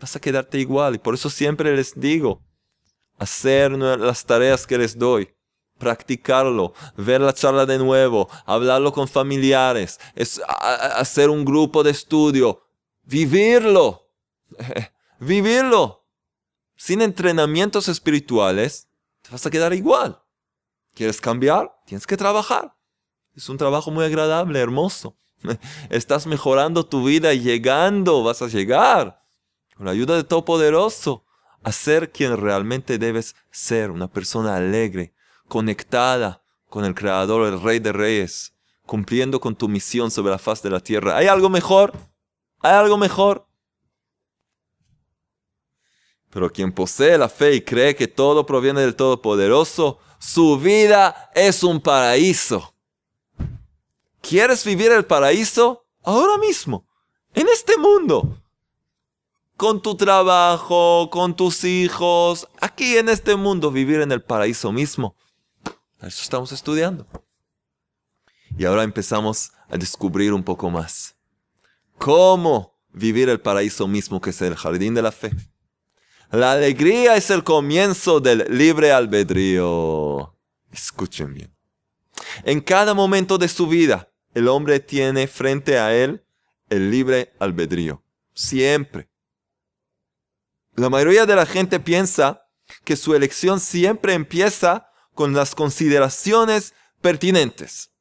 vas 0.00 0.14
a 0.14 0.20
quedarte 0.20 0.58
igual. 0.58 0.94
Y 0.94 0.98
por 0.98 1.14
eso 1.14 1.30
siempre 1.30 1.74
les 1.74 1.98
digo, 1.98 2.42
hacer 3.18 3.72
las 3.72 4.24
tareas 4.24 4.66
que 4.66 4.78
les 4.78 4.96
doy, 4.96 5.34
practicarlo, 5.78 6.74
ver 6.96 7.20
la 7.20 7.34
charla 7.34 7.66
de 7.66 7.78
nuevo, 7.78 8.28
hablarlo 8.44 8.92
con 8.92 9.08
familiares, 9.08 9.98
es, 10.14 10.40
hacer 10.46 11.28
un 11.28 11.44
grupo 11.44 11.82
de 11.82 11.90
estudio, 11.90 12.62
vivirlo, 13.02 14.08
vivirlo. 15.18 16.04
Sin 16.78 17.00
entrenamientos 17.00 17.88
espirituales, 17.88 18.86
te 19.22 19.30
vas 19.30 19.44
a 19.46 19.50
quedar 19.50 19.72
igual. 19.72 20.22
¿Quieres 20.96 21.20
cambiar? 21.20 21.78
Tienes 21.84 22.06
que 22.06 22.16
trabajar. 22.16 22.74
Es 23.34 23.50
un 23.50 23.58
trabajo 23.58 23.90
muy 23.90 24.06
agradable, 24.06 24.58
hermoso. 24.58 25.14
Estás 25.90 26.26
mejorando 26.26 26.86
tu 26.86 27.04
vida 27.04 27.34
llegando, 27.34 28.24
vas 28.24 28.40
a 28.40 28.46
llegar. 28.46 29.22
Con 29.76 29.84
la 29.84 29.92
ayuda 29.92 30.16
de 30.16 30.24
Todopoderoso, 30.24 31.26
a 31.62 31.70
ser 31.70 32.12
quien 32.12 32.34
realmente 32.38 32.96
debes 32.96 33.36
ser, 33.50 33.90
una 33.90 34.08
persona 34.08 34.56
alegre, 34.56 35.12
conectada 35.48 36.42
con 36.70 36.86
el 36.86 36.94
Creador, 36.94 37.46
el 37.46 37.60
Rey 37.60 37.78
de 37.78 37.92
Reyes, 37.92 38.54
cumpliendo 38.86 39.38
con 39.38 39.54
tu 39.54 39.68
misión 39.68 40.10
sobre 40.10 40.30
la 40.30 40.38
faz 40.38 40.62
de 40.62 40.70
la 40.70 40.80
tierra. 40.80 41.18
¿Hay 41.18 41.26
algo 41.26 41.50
mejor? 41.50 41.92
¿Hay 42.60 42.72
algo 42.72 42.96
mejor? 42.96 43.45
Pero 46.30 46.52
quien 46.52 46.72
posee 46.72 47.16
la 47.18 47.28
fe 47.28 47.54
y 47.54 47.60
cree 47.62 47.94
que 47.94 48.08
todo 48.08 48.44
proviene 48.44 48.80
del 48.80 48.96
Todopoderoso, 48.96 49.98
su 50.18 50.58
vida 50.58 51.30
es 51.34 51.62
un 51.62 51.80
paraíso. 51.80 52.74
¿Quieres 54.20 54.64
vivir 54.64 54.90
el 54.92 55.04
paraíso? 55.04 55.84
Ahora 56.02 56.38
mismo, 56.38 56.86
en 57.34 57.48
este 57.48 57.76
mundo. 57.76 58.42
Con 59.56 59.80
tu 59.80 59.96
trabajo, 59.96 61.08
con 61.10 61.34
tus 61.34 61.64
hijos, 61.64 62.46
aquí 62.60 62.96
en 62.96 63.08
este 63.08 63.36
mundo, 63.36 63.70
vivir 63.70 64.00
en 64.00 64.12
el 64.12 64.22
paraíso 64.22 64.70
mismo. 64.72 65.16
Eso 66.00 66.22
estamos 66.22 66.52
estudiando. 66.52 67.06
Y 68.58 68.64
ahora 68.64 68.82
empezamos 68.82 69.52
a 69.68 69.76
descubrir 69.76 70.32
un 70.32 70.42
poco 70.42 70.70
más. 70.70 71.16
¿Cómo 71.98 72.74
vivir 72.92 73.28
el 73.28 73.40
paraíso 73.40 73.88
mismo 73.88 74.20
que 74.20 74.30
es 74.30 74.42
el 74.42 74.56
jardín 74.56 74.94
de 74.94 75.02
la 75.02 75.12
fe? 75.12 75.30
La 76.30 76.52
alegría 76.52 77.16
es 77.16 77.30
el 77.30 77.44
comienzo 77.44 78.18
del 78.18 78.46
libre 78.50 78.90
albedrío. 78.92 80.36
Escuchen 80.72 81.32
bien. 81.34 81.56
En 82.44 82.60
cada 82.60 82.94
momento 82.94 83.38
de 83.38 83.48
su 83.48 83.68
vida, 83.68 84.10
el 84.34 84.48
hombre 84.48 84.80
tiene 84.80 85.28
frente 85.28 85.78
a 85.78 85.94
él 85.94 86.24
el 86.68 86.90
libre 86.90 87.32
albedrío. 87.38 88.02
Siempre. 88.34 89.08
La 90.74 90.90
mayoría 90.90 91.26
de 91.26 91.36
la 91.36 91.46
gente 91.46 91.78
piensa 91.78 92.42
que 92.84 92.96
su 92.96 93.14
elección 93.14 93.60
siempre 93.60 94.12
empieza 94.14 94.90
con 95.14 95.32
las 95.32 95.54
consideraciones 95.54 96.74
pertinentes. 97.00 97.92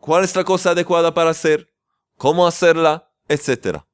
¿Cuál 0.00 0.24
es 0.24 0.34
la 0.34 0.44
cosa 0.44 0.70
adecuada 0.70 1.14
para 1.14 1.30
hacer? 1.30 1.72
¿Cómo 2.16 2.46
hacerla? 2.46 3.10
Etcétera 3.28 3.85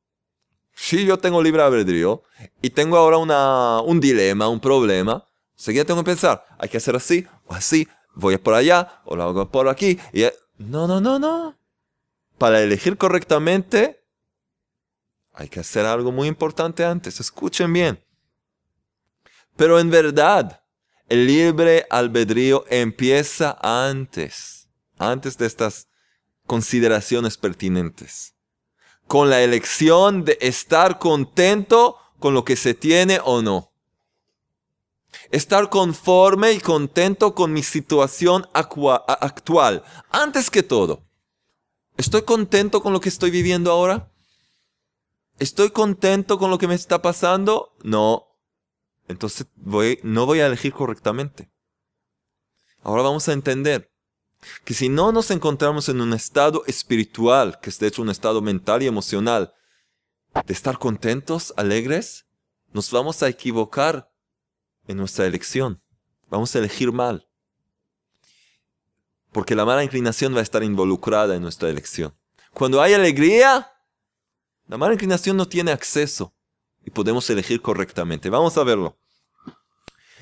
si 0.74 1.04
yo 1.04 1.18
tengo 1.18 1.42
libre 1.42 1.62
albedrío 1.62 2.22
y 2.60 2.70
tengo 2.70 2.96
ahora 2.96 3.18
una, 3.18 3.80
un 3.80 4.00
dilema, 4.00 4.48
un 4.48 4.60
problema, 4.60 5.26
seguida 5.54 5.84
tengo 5.84 6.00
que 6.00 6.10
pensar, 6.10 6.44
hay 6.58 6.68
que 6.68 6.78
hacer 6.78 6.96
así 6.96 7.26
o 7.46 7.54
así, 7.54 7.86
voy 8.14 8.36
por 8.38 8.54
allá 8.54 9.00
o 9.04 9.16
lo 9.16 9.22
hago 9.24 9.50
por 9.50 9.68
aquí. 9.68 9.98
Y, 10.12 10.24
no, 10.58 10.86
no, 10.86 11.00
no, 11.00 11.18
no. 11.18 11.56
Para 12.38 12.62
elegir 12.62 12.96
correctamente, 12.96 14.02
hay 15.32 15.48
que 15.48 15.60
hacer 15.60 15.86
algo 15.86 16.10
muy 16.12 16.28
importante 16.28 16.84
antes. 16.84 17.20
Escuchen 17.20 17.72
bien. 17.72 18.02
Pero 19.56 19.78
en 19.78 19.90
verdad, 19.90 20.62
el 21.08 21.26
libre 21.26 21.86
albedrío 21.90 22.64
empieza 22.68 23.58
antes, 23.60 24.68
antes 24.98 25.36
de 25.36 25.46
estas 25.46 25.88
consideraciones 26.46 27.36
pertinentes 27.36 28.32
con 29.12 29.28
la 29.28 29.42
elección 29.42 30.24
de 30.24 30.38
estar 30.40 30.98
contento 30.98 31.98
con 32.18 32.32
lo 32.32 32.46
que 32.46 32.56
se 32.56 32.72
tiene 32.72 33.20
o 33.22 33.42
no. 33.42 33.70
Estar 35.30 35.68
conforme 35.68 36.52
y 36.52 36.60
contento 36.60 37.34
con 37.34 37.52
mi 37.52 37.62
situación 37.62 38.48
actual. 38.54 39.84
Antes 40.08 40.48
que 40.48 40.62
todo, 40.62 41.04
¿estoy 41.98 42.22
contento 42.22 42.82
con 42.82 42.94
lo 42.94 43.02
que 43.02 43.10
estoy 43.10 43.30
viviendo 43.30 43.70
ahora? 43.70 44.10
¿Estoy 45.38 45.72
contento 45.72 46.38
con 46.38 46.50
lo 46.50 46.56
que 46.56 46.68
me 46.68 46.74
está 46.74 47.02
pasando? 47.02 47.76
No. 47.82 48.28
Entonces 49.08 49.46
no 50.02 50.24
voy 50.24 50.40
a 50.40 50.46
elegir 50.46 50.72
correctamente. 50.72 51.50
Ahora 52.82 53.02
vamos 53.02 53.28
a 53.28 53.34
entender 53.34 53.91
que 54.64 54.74
si 54.74 54.88
no 54.88 55.12
nos 55.12 55.30
encontramos 55.30 55.88
en 55.88 56.00
un 56.00 56.12
estado 56.12 56.64
espiritual, 56.66 57.58
que 57.60 57.70
es 57.70 57.78
de 57.78 57.88
hecho 57.88 58.02
un 58.02 58.10
estado 58.10 58.40
mental 58.40 58.82
y 58.82 58.86
emocional, 58.86 59.54
de 60.46 60.52
estar 60.52 60.78
contentos, 60.78 61.52
alegres, 61.56 62.26
nos 62.72 62.90
vamos 62.90 63.22
a 63.22 63.28
equivocar 63.28 64.10
en 64.86 64.96
nuestra 64.96 65.26
elección. 65.26 65.82
Vamos 66.28 66.54
a 66.54 66.58
elegir 66.58 66.92
mal. 66.92 67.28
Porque 69.30 69.54
la 69.54 69.64
mala 69.64 69.84
inclinación 69.84 70.34
va 70.34 70.40
a 70.40 70.42
estar 70.42 70.62
involucrada 70.62 71.36
en 71.36 71.42
nuestra 71.42 71.68
elección. 71.68 72.14
Cuando 72.52 72.82
hay 72.82 72.94
alegría, 72.94 73.70
la 74.66 74.76
mala 74.76 74.94
inclinación 74.94 75.36
no 75.36 75.46
tiene 75.46 75.72
acceso 75.72 76.34
y 76.84 76.90
podemos 76.90 77.28
elegir 77.30 77.60
correctamente. 77.60 78.30
Vamos 78.30 78.56
a 78.56 78.64
verlo. 78.64 78.96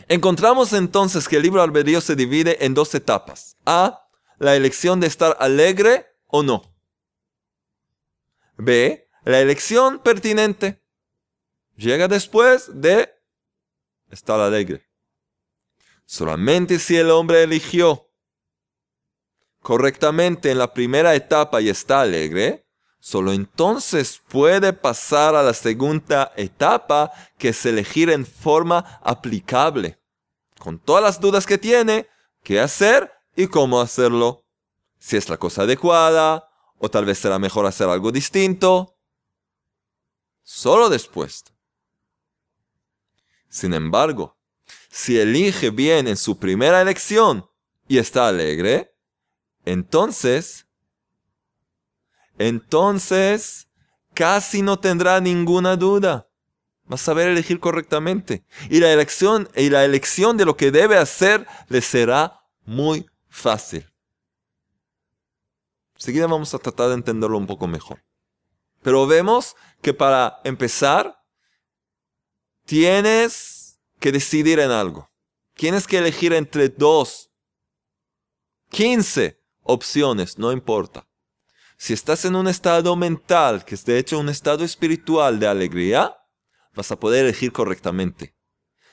Encontramos 0.09 0.73
entonces 0.73 1.29
que 1.29 1.37
el 1.37 1.43
libro 1.43 1.63
albedrío 1.63 2.01
se 2.01 2.17
divide 2.17 2.65
en 2.65 2.75
dos 2.75 2.95
etapas. 2.95 3.57
A, 3.65 4.09
la 4.41 4.57
elección 4.57 5.01
de 5.01 5.07
estar 5.07 5.37
alegre 5.39 6.07
o 6.27 6.43
no. 6.43 6.63
B, 8.57 9.07
la 9.23 9.41
elección 9.41 9.99
pertinente. 9.99 10.83
Llega 11.77 12.09
después 12.09 12.71
de 12.81 13.13
estar 14.11 14.41
alegre. 14.41 14.89
Solamente 16.07 16.79
si 16.79 16.97
el 16.97 17.11
hombre 17.11 17.43
eligió 17.43 18.11
correctamente 19.61 20.51
en 20.51 20.59
la 20.59 20.73
primera 20.73 21.15
etapa 21.15 21.61
y 21.61 21.69
está 21.69 22.01
alegre, 22.01 22.67
solo 22.99 23.35
entonces 23.35 24.23
puede 24.27 24.73
pasar 24.73 25.35
a 25.35 25.43
la 25.43 25.53
segunda 25.53 26.33
etapa, 26.35 27.13
que 27.37 27.51
es 27.51 27.67
elegir 27.67 28.09
en 28.09 28.25
forma 28.25 29.01
aplicable, 29.03 30.01
con 30.59 30.79
todas 30.79 31.03
las 31.03 31.21
dudas 31.21 31.45
que 31.45 31.59
tiene, 31.59 32.09
qué 32.43 32.59
hacer 32.59 33.20
y 33.37 33.47
cómo 33.47 33.81
hacerlo. 33.81 34.45
Si 34.99 35.17
es 35.17 35.29
la 35.29 35.39
cosa 35.39 35.63
adecuada, 35.63 36.49
o 36.79 36.91
tal 36.91 37.05
vez 37.05 37.19
será 37.19 37.39
mejor 37.39 37.67
hacer 37.67 37.89
algo 37.89 38.13
distinto. 38.13 38.97
Solo 40.43 40.89
después. 40.89 41.45
Sin 43.49 43.75
embargo, 43.75 44.39
si 44.91 45.19
elige 45.19 45.71
bien 45.71 46.09
en 46.09 46.17
su 46.17 46.39
primera 46.39 46.81
elección 46.81 47.49
y 47.87 47.99
está 47.99 48.29
alegre, 48.29 48.95
entonces, 49.65 50.67
entonces 52.39 53.69
casi 54.15 54.63
no 54.63 54.79
tendrá 54.79 55.21
ninguna 55.21 55.77
duda. 55.77 56.29
Va 56.91 56.95
a 56.95 56.99
saber 56.99 57.29
elegir 57.29 57.61
correctamente. 57.61 58.45
Y 58.69 58.81
la 58.81 58.93
elección, 58.93 59.49
y 59.55 59.71
la 59.71 59.85
elección 59.85 60.37
de 60.37 60.45
lo 60.45 60.57
que 60.57 60.71
debe 60.71 60.97
hacer 60.97 61.47
le 61.69 61.81
será 61.81 62.41
muy 62.65 63.10
fácil. 63.31 63.91
Enseguida 65.95 66.27
vamos 66.27 66.53
a 66.55 66.59
tratar 66.59 66.89
de 66.89 66.95
entenderlo 66.95 67.39
un 67.39 67.47
poco 67.47 67.67
mejor. 67.67 68.05
Pero 68.83 69.07
vemos 69.07 69.57
que 69.83 69.95
para 69.95 70.41
empezar, 70.45 71.23
tienes 72.65 73.81
que 73.99 74.13
decidir 74.13 74.59
en 74.61 74.71
algo. 74.71 75.11
Tienes 75.55 75.87
que 75.87 75.99
elegir 75.99 76.33
entre 76.33 76.69
dos, 76.71 77.31
quince 78.71 79.43
opciones, 79.63 80.39
no 80.39 80.53
importa. 80.53 81.07
Si 81.77 81.93
estás 81.93 82.25
en 82.25 82.35
un 82.35 82.49
estado 82.49 82.97
mental, 82.97 83.65
que 83.65 83.75
es 83.75 83.85
de 83.85 83.99
hecho 83.99 84.19
un 84.19 84.29
estado 84.29 84.65
espiritual 84.65 85.39
de 85.39 85.47
alegría, 85.47 86.17
vas 86.75 86.91
a 86.91 86.99
poder 86.99 87.25
elegir 87.25 87.53
correctamente. 87.53 88.35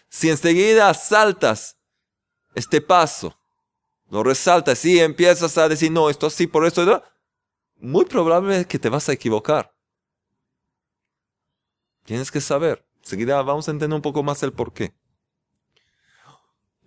Si 0.09 0.29
enseguida 0.29 0.93
saltas 0.93 1.77
este 2.55 2.81
paso, 2.81 3.39
lo 4.09 4.23
resaltas 4.23 4.83
y 4.85 4.99
empiezas 4.99 5.57
a 5.57 5.67
decir, 5.67 5.91
no, 5.91 6.09
esto 6.09 6.27
así, 6.27 6.47
por 6.47 6.65
esto, 6.65 7.03
muy 7.79 8.05
probable 8.05 8.65
que 8.65 8.79
te 8.79 8.89
vas 8.89 9.09
a 9.09 9.13
equivocar. 9.13 9.73
Tienes 12.05 12.31
que 12.31 12.41
saber. 12.41 12.85
Enseguida 13.03 13.41
vamos 13.41 13.67
a 13.67 13.71
entender 13.71 13.95
un 13.95 14.01
poco 14.01 14.23
más 14.23 14.41
el 14.43 14.53
por 14.53 14.73
qué. 14.73 14.93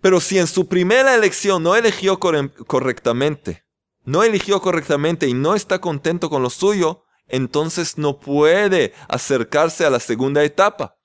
Pero 0.01 0.19
si 0.19 0.39
en 0.39 0.47
su 0.47 0.67
primera 0.67 1.13
elección 1.13 1.61
no 1.61 1.75
eligió 1.75 2.19
correctamente, 2.19 3.63
no 4.03 4.23
eligió 4.23 4.59
correctamente 4.59 5.27
y 5.27 5.33
no 5.33 5.53
está 5.53 5.79
contento 5.79 6.29
con 6.29 6.41
lo 6.41 6.49
suyo, 6.49 7.03
entonces 7.27 7.99
no 7.99 8.19
puede 8.19 8.93
acercarse 9.07 9.85
a 9.85 9.91
la 9.91 9.99
segunda 9.99 10.43
etapa. 10.43 10.97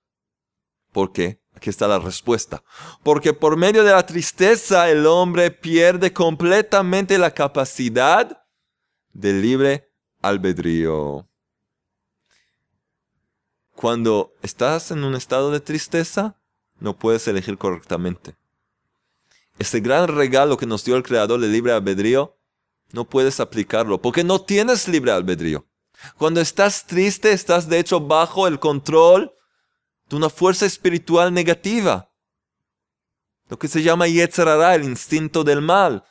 ¿Por 0.93 1.13
qué? 1.13 1.43
Aquí 1.57 1.71
está 1.71 1.89
la 1.89 1.99
respuesta. 1.99 2.63
Porque 3.03 3.33
por 3.33 3.57
medio 3.57 3.83
de 3.83 3.93
la 3.93 4.05
tristeza 4.05 4.91
el 4.91 5.07
hombre 5.07 5.51
pierde 5.51 6.13
completamente 6.13 7.17
la 7.19 7.31
capacidad 7.33 8.45
de 9.13 9.33
libre 9.33 9.91
albedrío. 10.21 11.27
Cuando 13.75 14.35
estás 14.43 14.91
en 14.91 15.03
un 15.03 15.15
estado 15.15 15.51
de 15.51 15.61
tristeza, 15.61 16.37
no 16.79 16.99
puedes 16.99 17.27
elegir 17.27 17.57
correctamente. 17.57 18.37
Ese 19.59 19.81
gran 19.81 20.09
regalo 20.09 20.59
que 20.59 20.67
nos 20.67 20.85
dio 20.85 20.97
el 20.97 21.03
Creador 21.03 21.41
de 21.41 21.49
libre 21.49 21.73
albedrío, 21.73 22.37
no 22.93 23.05
puedes 23.05 23.41
aplicarlo 23.41 24.01
porque 24.01 24.25
no 24.25 24.43
tienes 24.43 24.89
libre 24.89 25.13
albedrío. 25.13 25.67
Cuando 26.19 26.43
estás 26.43 26.87
triste, 26.87 27.33
estás 27.33 27.69
de 27.69 27.79
hecho 27.79 28.01
bajo 28.01 28.47
el 28.47 28.59
control 28.59 29.33
de 30.09 30.17
una 30.17 30.31
fuerza 30.31 30.67
espiritual 30.67 31.33
negativa. 31.33 32.11
Lo 33.49 33.59
que 33.59 33.69
se 33.69 33.83
llama 33.83 34.09
Yetzerara, 34.09 34.75
el 34.75 34.85
instinto 34.85 35.45
del 35.45 35.61
mal, 35.61 36.05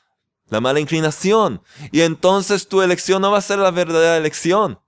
la 0.50 0.62
mala 0.62 0.80
inclinación. 0.80 1.62
Y 1.92 2.02
entonces 2.02 2.68
tu 2.68 2.82
elección 2.82 3.22
no 3.22 3.32
va 3.32 3.40
a 3.40 3.42
ser 3.42 3.60
la 3.60 3.72
verdadera 3.72 4.18
elección. 4.18 4.80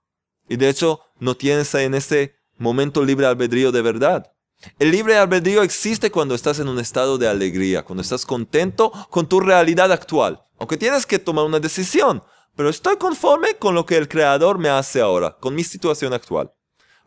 Y 0.48 0.56
de 0.56 0.70
hecho, 0.70 1.02
no 1.20 1.36
tienes 1.36 1.74
en 1.76 1.94
ese 1.94 2.36
momento 2.58 3.04
libre 3.04 3.26
albedrío 3.26 3.72
de 3.72 3.82
verdad. 3.82 4.32
El 4.80 4.92
libre 4.92 5.18
albedrío 5.18 5.62
existe 5.62 6.10
cuando 6.10 6.34
estás 6.34 6.60
en 6.60 6.68
un 6.68 6.80
estado 6.80 7.18
de 7.18 7.28
alegría, 7.28 7.84
cuando 7.84 8.02
estás 8.02 8.26
contento 8.26 8.92
con 9.10 9.28
tu 9.28 9.40
realidad 9.40 9.92
actual. 9.92 10.44
Aunque 10.58 10.78
tienes 10.78 11.06
que 11.06 11.20
tomar 11.20 11.46
una 11.46 11.60
decisión, 11.60 12.24
pero 12.56 12.70
estoy 12.70 12.98
conforme 12.98 13.56
con 13.56 13.76
lo 13.76 13.86
que 13.86 13.98
el 13.98 14.08
Creador 14.08 14.58
me 14.58 14.70
hace 14.70 15.00
ahora, 15.00 15.38
con 15.40 15.54
mi 15.54 15.64
situación 15.64 16.14
actual. 16.14 16.52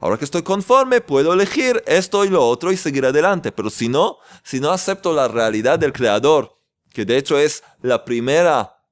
Ahora 0.00 0.16
que 0.16 0.24
estoy 0.24 0.42
conforme, 0.42 1.02
puedo 1.02 1.34
elegir 1.34 1.82
esto 1.86 2.24
y 2.24 2.30
lo 2.30 2.46
otro 2.48 2.72
y 2.72 2.78
seguir 2.78 3.04
adelante. 3.04 3.52
Pero 3.52 3.68
si 3.68 3.88
no, 3.88 4.16
si 4.42 4.58
no 4.58 4.70
acepto 4.70 5.12
la 5.12 5.28
realidad 5.28 5.78
del 5.78 5.92
Creador, 5.92 6.58
que 6.88 7.04
de 7.04 7.18
hecho 7.18 7.38
es 7.38 7.62
la 7.82 8.04
primera, 8.04 8.82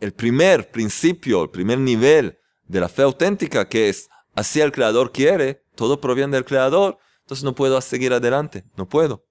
el 0.00 0.14
primer 0.14 0.70
principio, 0.70 1.42
el 1.42 1.50
primer 1.50 1.78
nivel 1.78 2.38
de 2.64 2.80
la 2.80 2.88
fe 2.88 3.02
auténtica, 3.02 3.68
que 3.68 3.90
es 3.90 4.08
así 4.34 4.60
el 4.62 4.72
Creador 4.72 5.12
quiere, 5.12 5.66
todo 5.74 6.00
proviene 6.00 6.36
del 6.36 6.46
Creador, 6.46 6.98
entonces 7.20 7.44
no 7.44 7.54
puedo 7.54 7.78
seguir 7.82 8.14
adelante, 8.14 8.64
no 8.76 8.88
puedo. 8.88 9.26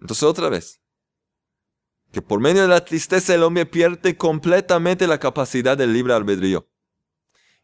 Entonces 0.00 0.22
otra 0.22 0.48
vez, 0.48 0.80
que 2.12 2.22
por 2.22 2.40
medio 2.40 2.62
de 2.62 2.68
la 2.68 2.84
tristeza 2.84 3.34
el 3.34 3.42
hombre 3.42 3.66
pierde 3.66 4.16
completamente 4.16 5.08
la 5.08 5.18
capacidad 5.18 5.76
del 5.76 5.92
libre 5.92 6.14
albedrío. 6.14 6.69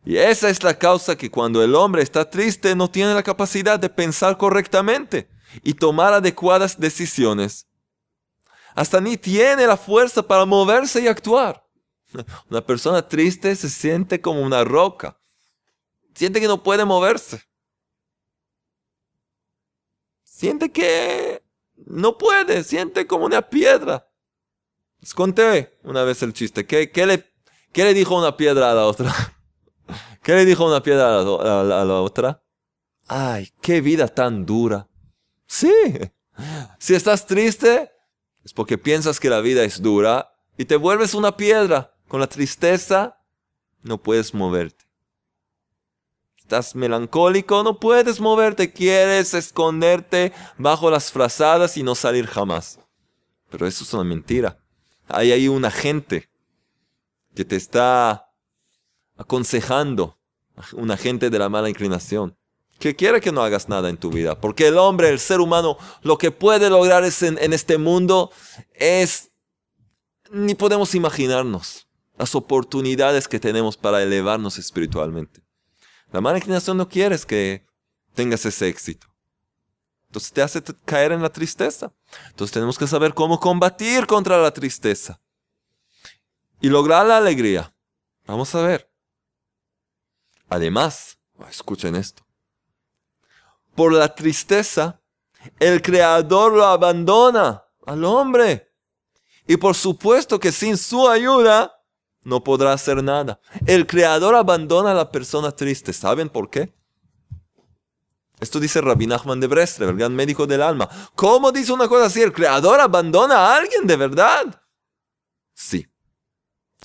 Y 0.07 0.19
esa 0.19 0.49
es 0.49 0.63
la 0.63 0.79
causa 0.79 1.17
que 1.17 1.33
cuando 1.33 1.65
el 1.65 1.75
hombre 1.75 2.01
está 2.01 2.31
triste 2.31 2.77
no 2.77 2.89
tiene 2.89 3.13
la 3.13 3.25
capacidad 3.25 3.77
de 3.77 3.91
pensar 3.91 4.39
correctamente 4.39 5.29
y 5.65 5.75
tomar 5.75 6.15
adecuadas 6.15 6.79
decisiones. 6.79 7.67
Hasta 8.77 9.01
ni 9.01 9.17
tiene 9.17 9.67
la 9.67 9.77
fuerza 9.77 10.23
para 10.23 10.45
moverse 10.45 11.03
y 11.03 11.09
actuar. 11.09 11.67
Una 12.49 12.65
persona 12.65 13.07
triste 13.09 13.57
se 13.57 13.69
siente 13.69 14.21
como 14.21 14.43
una 14.43 14.63
roca. 14.63 15.19
Siente 16.15 16.41
que 16.41 16.47
no 16.47 16.63
puede 16.63 16.85
moverse. 16.85 17.43
Siente 20.23 20.71
que 20.71 21.43
no 21.85 22.17
puede, 22.17 22.63
siente 22.63 23.09
como 23.09 23.25
una 23.25 23.43
piedra. 23.43 24.09
Les 25.01 25.13
conté 25.13 25.79
una 25.83 26.05
vez 26.05 26.23
el 26.23 26.33
chiste. 26.33 26.65
¿Qué, 26.65 27.07
le, 27.07 27.25
qué 27.73 27.85
le 27.85 27.93
dijo 27.93 28.17
una 28.17 28.37
piedra 28.37 28.71
a 28.71 28.75
la 28.75 28.87
otra? 28.87 29.13
¿Qué 30.27 30.35
le 30.35 30.45
dijo 30.45 30.67
una 30.67 30.83
piedra 30.83 31.21
a 31.21 31.85
la, 31.85 32.01
otra? 32.01 32.43
Ay, 33.07 33.49
qué 33.63 33.81
vida 33.81 34.09
tan 34.09 34.45
dura. 34.45 34.89
Sí. 35.47 35.73
Si 36.81 36.97
estás 36.97 37.27
triste, 37.27 37.93
es 38.43 38.53
porque 38.53 38.77
piensas 38.77 39.21
que 39.21 39.31
la 39.31 39.41
vida 39.41 39.63
es 39.63 39.81
dura 39.81 40.33
y 40.59 40.65
te 40.65 40.75
vuelves 40.75 41.15
una 41.15 41.37
piedra. 41.37 41.95
Con 42.09 42.19
la 42.19 42.27
tristeza, 42.27 43.21
no 43.83 44.03
puedes 44.03 44.35
moverte. 44.35 44.87
Estás 46.37 46.75
melancólico, 46.75 47.63
no 47.63 47.79
puedes 47.79 48.19
moverte, 48.19 48.73
quieres 48.73 49.33
esconderte 49.33 50.33
bajo 50.59 50.91
las 50.91 51.13
frazadas 51.13 51.77
y 51.77 51.85
no 51.85 51.95
salir 51.95 52.27
jamás. 52.27 52.81
Pero 53.49 53.65
eso 53.65 53.85
es 53.85 53.95
una 53.95 54.03
mentira. 54.03 54.59
Hay 55.07 55.31
ahí 55.31 55.47
un 55.47 55.65
agente 55.65 56.29
que 57.33 57.45
te 57.45 57.55
está 57.55 58.27
aconsejando, 59.17 60.16
un 60.73 60.91
agente 60.91 61.31
de 61.31 61.39
la 61.39 61.49
mala 61.49 61.69
inclinación, 61.69 62.37
que 62.79 62.95
quiere 62.95 63.21
que 63.21 63.33
no 63.33 63.43
hagas 63.43 63.69
nada 63.69 63.89
en 63.89 63.97
tu 63.97 64.11
vida. 64.11 64.39
Porque 64.41 64.69
el 64.69 64.79
hombre, 64.79 65.09
el 65.09 65.19
ser 65.19 65.41
humano, 65.41 65.79
lo 66.03 66.19
que 66.19 66.31
puede 66.31 66.69
lograr 66.69 67.05
en, 67.05 67.39
en 67.39 67.53
este 67.53 67.79
mundo 67.79 68.31
es, 68.75 69.31
ni 70.31 70.55
podemos 70.55 70.95
imaginarnos 70.95 71.89
las 72.19 72.35
oportunidades 72.35 73.29
que 73.29 73.41
tenemos 73.41 73.77
para 73.77 74.03
elevarnos 74.03 74.59
espiritualmente. 74.59 75.43
La 76.13 76.21
mala 76.21 76.39
inclinación 76.39 76.77
no 76.77 76.89
quieres 76.89 77.27
que 77.27 77.67
tengas 78.15 78.45
ese 78.47 78.69
éxito. 78.69 79.07
Entonces 80.09 80.33
te 80.33 80.43
hace 80.43 80.63
caer 80.85 81.13
en 81.13 81.23
la 81.23 81.31
tristeza. 81.31 81.93
Entonces 82.29 82.53
tenemos 82.53 82.79
que 82.79 82.87
saber 82.87 83.13
cómo 83.13 83.39
combatir 83.39 84.07
contra 84.07 84.39
la 84.39 84.51
tristeza. 84.53 85.21
Y 86.61 86.69
lograr 86.69 87.07
la 87.07 87.19
alegría. 87.19 87.75
Vamos 88.27 88.55
a 88.55 88.63
ver. 88.63 88.91
Además, 90.49 91.19
escuchen 91.51 91.97
esto. 91.97 92.25
Por 93.75 93.93
la 93.93 94.15
tristeza, 94.15 95.01
el 95.59 95.83
Creador 95.83 96.53
lo 96.53 96.65
abandona 96.65 97.65
al 97.87 98.05
hombre. 98.05 98.73
Y 99.47 99.57
por 99.57 99.75
supuesto 99.75 100.41
que 100.41 100.51
sin 100.51 100.77
su 100.77 101.09
ayuda, 101.09 101.73
no 102.27 102.43
podrá 102.43 102.73
hacer 102.73 103.03
nada. 103.05 103.41
El 103.67 103.87
creador 103.87 104.35
abandona 104.35 104.91
a 104.91 104.95
la 104.95 105.13
persona 105.13 105.53
triste. 105.53 105.93
¿Saben 105.93 106.29
por 106.29 106.51
qué? 106.51 106.75
Esto 108.41 108.59
dice 108.59 108.81
Rabbi 108.81 109.07
Nachman 109.07 109.39
de 109.39 109.47
Breslev, 109.47 109.91
el 109.91 109.97
gran 109.97 110.15
médico 110.15 110.47
del 110.47 110.61
alma. 110.61 110.89
¿Cómo 111.15 111.53
dice 111.53 111.73
una 111.73 111.89
cosa 111.89 112.07
así? 112.07 112.21
¿El 112.21 112.33
creador 112.33 112.81
abandona 112.81 113.37
a 113.37 113.57
alguien 113.57 113.87
de 113.87 113.97
verdad? 113.97 114.61
Sí, 115.55 115.87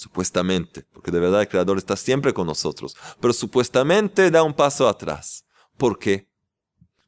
supuestamente, 0.02 0.84
porque 0.94 1.12
de 1.12 1.20
verdad 1.20 1.42
el 1.42 1.48
creador 1.48 1.78
está 1.78 1.96
siempre 1.96 2.34
con 2.34 2.48
nosotros, 2.48 2.98
pero 3.20 3.34
supuestamente 3.34 4.32
da 4.32 4.42
un 4.42 4.54
paso 4.54 4.88
atrás. 4.88 5.46
¿Por 5.78 6.00
qué? 6.00 6.28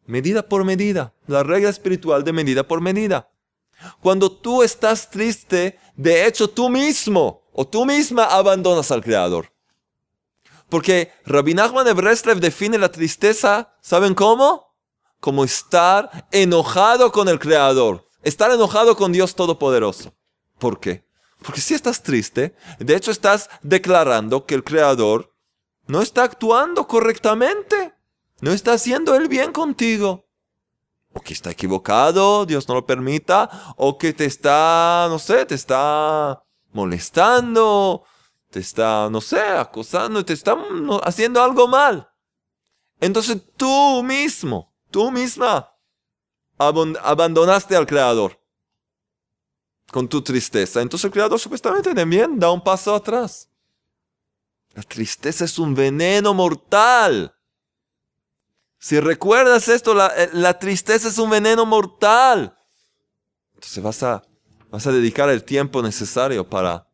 Medida 0.05 0.47
por 0.47 0.63
medida, 0.63 1.11
la 1.25 1.41
regla 1.41 1.69
espiritual 1.69 2.23
de 2.23 2.33
medida 2.33 2.67
por 2.67 2.81
medida. 2.81 3.31
Cuando 3.99 4.31
tú 4.31 4.61
estás 4.61 5.09
triste, 5.09 5.79
de 5.95 6.27
hecho 6.27 6.47
tú 6.47 6.69
mismo 6.69 7.41
o 7.51 7.67
tú 7.67 7.83
misma 7.83 8.25
abandonas 8.25 8.91
al 8.91 9.01
creador. 9.01 9.51
Porque 10.69 11.11
Rabbi 11.25 11.55
Nachman 11.55 11.85
de 11.85 12.35
define 12.35 12.77
la 12.77 12.91
tristeza, 12.91 13.75
¿saben 13.81 14.13
cómo? 14.13 14.75
Como 15.19 15.43
estar 15.43 16.27
enojado 16.31 17.11
con 17.11 17.27
el 17.27 17.39
Creador, 17.39 18.07
estar 18.21 18.51
enojado 18.51 18.95
con 18.95 19.11
Dios 19.11 19.33
Todopoderoso. 19.33 20.13
¿Por 20.59 20.79
qué? 20.79 21.05
Porque 21.43 21.61
si 21.61 21.73
estás 21.73 22.01
triste, 22.01 22.55
de 22.79 22.95
hecho 22.95 23.11
estás 23.11 23.49
declarando 23.61 24.45
que 24.45 24.55
el 24.55 24.63
Creador 24.63 25.35
no 25.87 26.01
está 26.01 26.23
actuando 26.23 26.87
correctamente, 26.87 27.93
no 28.41 28.51
está 28.51 28.73
haciendo 28.73 29.15
el 29.15 29.27
bien 29.27 29.51
contigo. 29.51 30.25
O 31.13 31.19
que 31.19 31.33
está 31.33 31.51
equivocado, 31.51 32.45
Dios 32.45 32.67
no 32.67 32.75
lo 32.75 32.85
permita, 32.85 33.75
o 33.77 33.97
que 33.97 34.13
te 34.13 34.25
está, 34.25 35.07
no 35.09 35.19
sé, 35.19 35.45
te 35.45 35.55
está 35.55 36.43
molestando, 36.71 38.03
te 38.49 38.59
está, 38.59 39.09
no 39.11 39.21
sé, 39.21 39.41
acosando, 39.41 40.25
te 40.25 40.33
está 40.33 40.57
haciendo 41.03 41.43
algo 41.43 41.67
mal. 41.67 42.09
Entonces 42.99 43.37
tú 43.57 44.01
mismo, 44.01 44.73
tú 44.89 45.11
misma, 45.11 45.69
abandonaste 46.57 47.75
al 47.75 47.85
Creador 47.85 48.42
con 49.93 50.07
tu 50.07 50.23
tristeza. 50.23 50.81
Entonces 50.81 51.05
el 51.05 51.11
Creador 51.11 51.39
supuestamente 51.39 51.93
también 51.93 52.39
da 52.39 52.49
un 52.51 52.63
paso 52.63 52.95
atrás. 52.95 53.47
La 54.73 54.81
tristeza 54.81 55.45
es 55.45 55.59
un 55.59 55.75
veneno 55.75 56.33
mortal. 56.33 57.35
Si 58.79 58.99
recuerdas 58.99 59.67
esto, 59.67 59.93
la, 59.93 60.07
eh, 60.17 60.31
la 60.33 60.57
tristeza 60.57 61.09
es 61.09 61.19
un 61.19 61.29
veneno 61.29 61.63
mortal. 61.67 62.57
Entonces 63.53 63.83
vas 63.83 64.01
a, 64.01 64.23
vas 64.71 64.87
a 64.87 64.91
dedicar 64.91 65.29
el 65.29 65.43
tiempo 65.43 65.83
necesario 65.83 66.49
para 66.49 66.89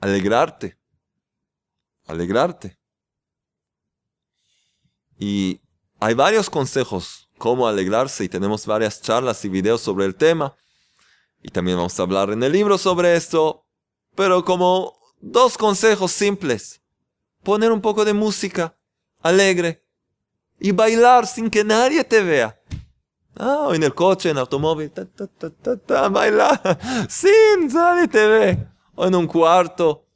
alegrarte. 0.00 0.78
Alegrarte. 2.06 2.78
Y 5.18 5.60
hay 6.00 6.14
varios 6.14 6.48
consejos 6.48 7.28
cómo 7.36 7.68
alegrarse 7.68 8.24
y 8.24 8.28
tenemos 8.30 8.64
varias 8.64 9.02
charlas 9.02 9.44
y 9.44 9.50
videos 9.50 9.82
sobre 9.82 10.06
el 10.06 10.14
tema. 10.14 10.56
Y 11.42 11.50
también 11.50 11.76
vamos 11.76 11.98
a 11.98 12.02
hablar 12.02 12.30
en 12.30 12.42
el 12.42 12.52
libro 12.52 12.78
sobre 12.78 13.16
esto. 13.16 13.66
Pero 14.14 14.44
como 14.44 14.98
dos 15.20 15.56
consejos 15.56 16.12
simples. 16.12 16.80
Poner 17.42 17.72
un 17.72 17.80
poco 17.80 18.04
de 18.04 18.12
música 18.12 18.76
alegre 19.22 19.84
y 20.60 20.72
bailar 20.72 21.26
sin 21.26 21.50
que 21.50 21.64
nadie 21.64 22.04
te 22.04 22.22
vea. 22.22 22.60
Ah, 23.36 23.70
en 23.72 23.82
el 23.82 23.94
coche, 23.94 24.30
en 24.30 24.38
automóvil, 24.38 24.90
ta, 24.90 25.06
ta, 25.06 25.76
ta, 25.76 26.08
bailar 26.08 26.78
sin 27.08 27.68
nadie 27.72 28.06
te 28.06 28.26
ve 28.26 28.66
o 28.94 29.06
en 29.06 29.14
un 29.14 29.26
cuarto. 29.26 30.06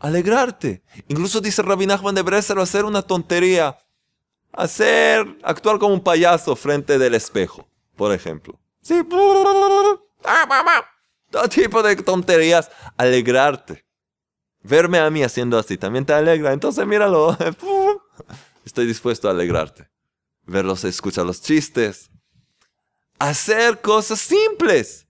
Alegrarte. 0.00 0.82
Incluso 1.08 1.40
dice 1.40 1.62
Rabbi 1.62 1.86
Nachman 1.86 2.14
de 2.14 2.22
Bresler 2.22 2.58
hacer 2.58 2.84
una 2.84 3.00
tontería. 3.00 3.78
Hacer, 4.52 5.38
actuar 5.42 5.78
como 5.78 5.94
un 5.94 6.00
payaso 6.00 6.54
frente 6.54 6.98
del 6.98 7.14
espejo, 7.14 7.66
por 7.96 8.12
ejemplo. 8.12 8.58
Sí. 8.82 9.02
Todo 11.30 11.48
tipo 11.48 11.82
de 11.82 11.96
tonterías. 11.96 12.70
Alegrarte. 12.96 13.84
Verme 14.62 14.98
a 14.98 15.10
mí 15.10 15.22
haciendo 15.22 15.58
así 15.58 15.76
también 15.76 16.06
te 16.06 16.12
alegra. 16.12 16.52
Entonces 16.52 16.86
míralo. 16.86 17.36
Estoy 18.64 18.86
dispuesto 18.86 19.28
a 19.28 19.32
alegrarte. 19.32 19.90
Verlos, 20.44 20.84
escuchar 20.84 21.26
los 21.26 21.42
chistes. 21.42 22.10
Hacer 23.18 23.80
cosas 23.80 24.20
simples 24.20 25.06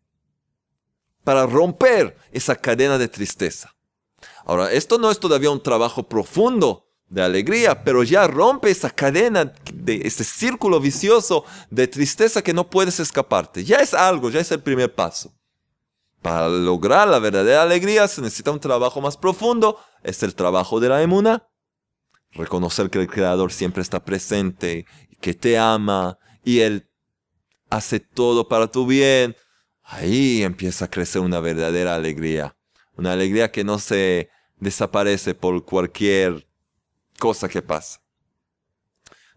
para 1.24 1.46
romper 1.46 2.16
esa 2.32 2.54
cadena 2.56 2.98
de 2.98 3.08
tristeza. 3.08 3.74
Ahora, 4.44 4.72
esto 4.72 4.98
no 4.98 5.10
es 5.10 5.18
todavía 5.18 5.50
un 5.50 5.62
trabajo 5.62 6.08
profundo 6.08 6.83
de 7.14 7.22
alegría, 7.22 7.84
pero 7.84 8.02
ya 8.02 8.26
rompe 8.26 8.70
esa 8.70 8.90
cadena, 8.90 9.52
de 9.72 10.00
ese 10.04 10.24
círculo 10.24 10.80
vicioso 10.80 11.44
de 11.70 11.86
tristeza 11.86 12.42
que 12.42 12.52
no 12.52 12.68
puedes 12.68 12.98
escaparte. 12.98 13.62
Ya 13.62 13.76
es 13.76 13.94
algo, 13.94 14.30
ya 14.30 14.40
es 14.40 14.50
el 14.50 14.60
primer 14.60 14.92
paso. 14.92 15.32
Para 16.22 16.48
lograr 16.48 17.06
la 17.06 17.20
verdadera 17.20 17.62
alegría 17.62 18.08
se 18.08 18.20
necesita 18.20 18.50
un 18.50 18.58
trabajo 18.58 19.00
más 19.00 19.16
profundo, 19.16 19.78
es 20.02 20.24
el 20.24 20.34
trabajo 20.34 20.80
de 20.80 20.88
la 20.88 21.02
emuna. 21.02 21.48
Reconocer 22.32 22.90
que 22.90 23.00
el 23.00 23.06
Creador 23.06 23.52
siempre 23.52 23.82
está 23.82 24.04
presente, 24.04 24.84
que 25.20 25.34
te 25.34 25.56
ama 25.56 26.18
y 26.42 26.60
Él 26.60 26.90
hace 27.70 28.00
todo 28.00 28.48
para 28.48 28.66
tu 28.66 28.86
bien, 28.86 29.36
ahí 29.84 30.42
empieza 30.42 30.86
a 30.86 30.90
crecer 30.90 31.22
una 31.22 31.38
verdadera 31.38 31.94
alegría. 31.94 32.56
Una 32.96 33.12
alegría 33.12 33.52
que 33.52 33.62
no 33.62 33.78
se 33.78 34.30
desaparece 34.56 35.36
por 35.36 35.64
cualquier 35.64 36.48
cosa 37.18 37.48
que 37.48 37.62
pasa. 37.62 38.00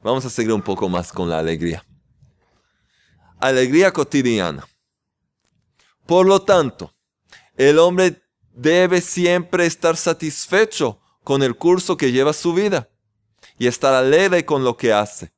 Vamos 0.02 0.26
a 0.26 0.30
seguir 0.30 0.54
un 0.54 0.62
poco 0.62 0.88
más 0.90 1.12
con 1.12 1.30
la 1.30 1.40
alegría. 1.40 1.84
Alegría 3.40 3.92
cotidiana. 3.92 4.68
Por 6.06 6.26
lo 6.26 6.42
tanto, 6.42 6.94
el 7.56 7.80
hombre 7.80 8.22
debe 8.54 9.02
siempre 9.02 9.66
estar 9.66 9.98
satisfecho 9.98 11.00
con 11.24 11.44
el 11.44 11.56
curso 11.56 11.98
que 11.98 12.12
lleva 12.12 12.34
su 12.34 12.54
vida 12.54 12.90
y 13.58 13.68
estar 13.68 13.94
alegre 13.94 14.46
con 14.46 14.64
lo 14.64 14.78
que 14.78 14.94
hace. 14.94 15.34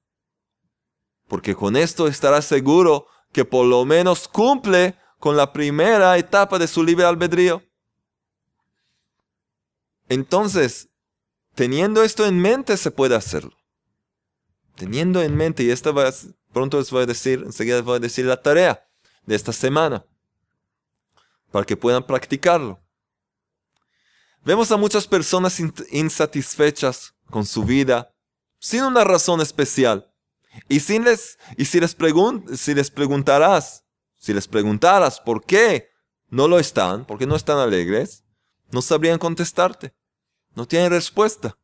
Porque 1.28 1.56
con 1.56 1.76
esto 1.76 2.08
estará 2.08 2.42
seguro 2.42 3.08
que 3.32 3.46
por 3.46 3.66
lo 3.66 3.86
menos 3.86 4.28
cumple 4.28 4.96
con 5.20 5.36
la 5.38 5.52
primera 5.54 6.18
etapa 6.18 6.60
de 6.60 6.68
su 6.68 6.84
libre 6.84 7.06
albedrío. 7.06 7.64
Entonces, 10.08 10.89
teniendo 11.60 12.04
esto 12.04 12.26
en 12.26 12.40
mente, 12.40 12.78
se 12.78 12.90
puede 12.90 13.16
hacerlo. 13.16 13.52
Teniendo 14.76 15.22
en 15.22 15.36
mente, 15.36 15.62
y 15.62 15.72
esta 15.72 15.92
va, 15.92 16.10
pronto 16.54 16.78
les 16.78 16.90
voy 16.90 17.04
a 17.04 17.06
decir, 17.06 17.44
enseguida 17.46 17.76
les 17.76 17.84
voy 17.84 17.98
a 17.98 18.00
decir 18.00 18.24
la 18.24 18.42
tarea 18.42 18.88
de 19.26 19.36
esta 19.36 19.52
semana, 19.52 20.06
para 21.52 21.66
que 21.66 21.76
puedan 21.76 22.08
practicarlo. 22.08 22.80
Vemos 24.46 24.72
a 24.72 24.78
muchas 24.78 25.06
personas 25.06 25.62
insatisfechas 25.92 27.14
con 27.30 27.46
su 27.46 27.66
vida, 27.66 28.16
sin 28.58 28.84
una 28.84 29.04
razón 29.04 29.42
especial. 29.42 30.10
Y, 30.70 30.80
si 30.80 30.98
les, 30.98 31.38
y 31.58 31.66
si, 31.66 31.82
les 31.82 31.94
si 32.56 32.74
les 32.74 32.90
preguntarás, 32.90 33.84
si 34.16 34.34
les 34.34 34.48
preguntaras 34.48 35.20
por 35.20 35.44
qué 35.44 35.90
no 36.30 36.48
lo 36.48 36.58
están, 36.58 37.04
por 37.04 37.18
qué 37.18 37.28
no 37.28 37.36
están 37.36 37.58
alegres, 37.58 38.24
no 38.72 38.82
sabrían 38.82 39.20
contestarte. 39.20 39.99
No 40.60 40.68
tienen 40.68 40.92
respuesta. 40.92 41.58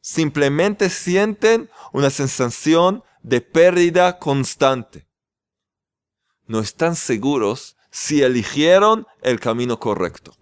Simplemente 0.00 0.88
sienten 0.88 1.68
una 1.92 2.08
sensación 2.08 3.04
de 3.22 3.42
pérdida 3.42 4.18
constante. 4.18 5.06
No 6.46 6.60
están 6.60 6.96
seguros 6.96 7.76
si 7.90 8.22
eligieron 8.22 9.06
el 9.20 9.40
camino 9.40 9.78
correcto. 9.78 10.34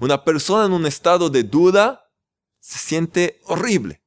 Una 0.00 0.22
persona 0.22 0.66
en 0.66 0.74
un 0.74 0.84
estado 0.84 1.30
de 1.30 1.44
duda 1.44 2.10
se 2.60 2.78
siente 2.78 3.40
horrible. 3.44 4.02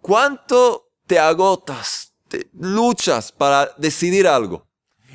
¿Cuánto 0.00 0.90
te 1.06 1.20
agotas, 1.20 2.12
te 2.26 2.50
luchas 2.54 3.30
para 3.30 3.72
decidir 3.76 4.26
algo? 4.26 4.66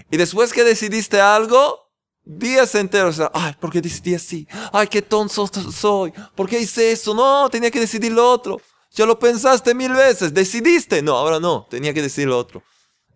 Y 0.10 0.16
después 0.16 0.54
que 0.54 0.64
decidiste 0.64 1.20
algo, 1.20 1.83
días 2.26 2.74
enteros, 2.76 3.22
ay, 3.34 3.54
¿por 3.60 3.72
qué 3.72 3.82
decidí 3.82 4.16
así? 4.16 4.48
Ay, 4.72 4.88
qué 4.88 5.02
tonto 5.02 5.48
soy. 5.72 6.14
¿Por 6.36 6.48
qué 6.48 6.60
hice 6.60 6.92
eso? 6.92 7.14
No, 7.14 7.50
tenía 7.50 7.72
que 7.72 7.80
decidir 7.80 8.12
lo 8.12 8.30
otro. 8.30 8.62
Ya 8.92 9.06
lo 9.06 9.18
pensaste 9.18 9.74
mil 9.74 9.92
veces, 9.92 10.34
decidiste. 10.34 11.02
No, 11.02 11.18
ahora 11.18 11.40
no, 11.40 11.68
tenía 11.70 11.94
que 11.94 12.02
decidir 12.02 12.30
lo 12.30 12.38
otro. 12.38 12.64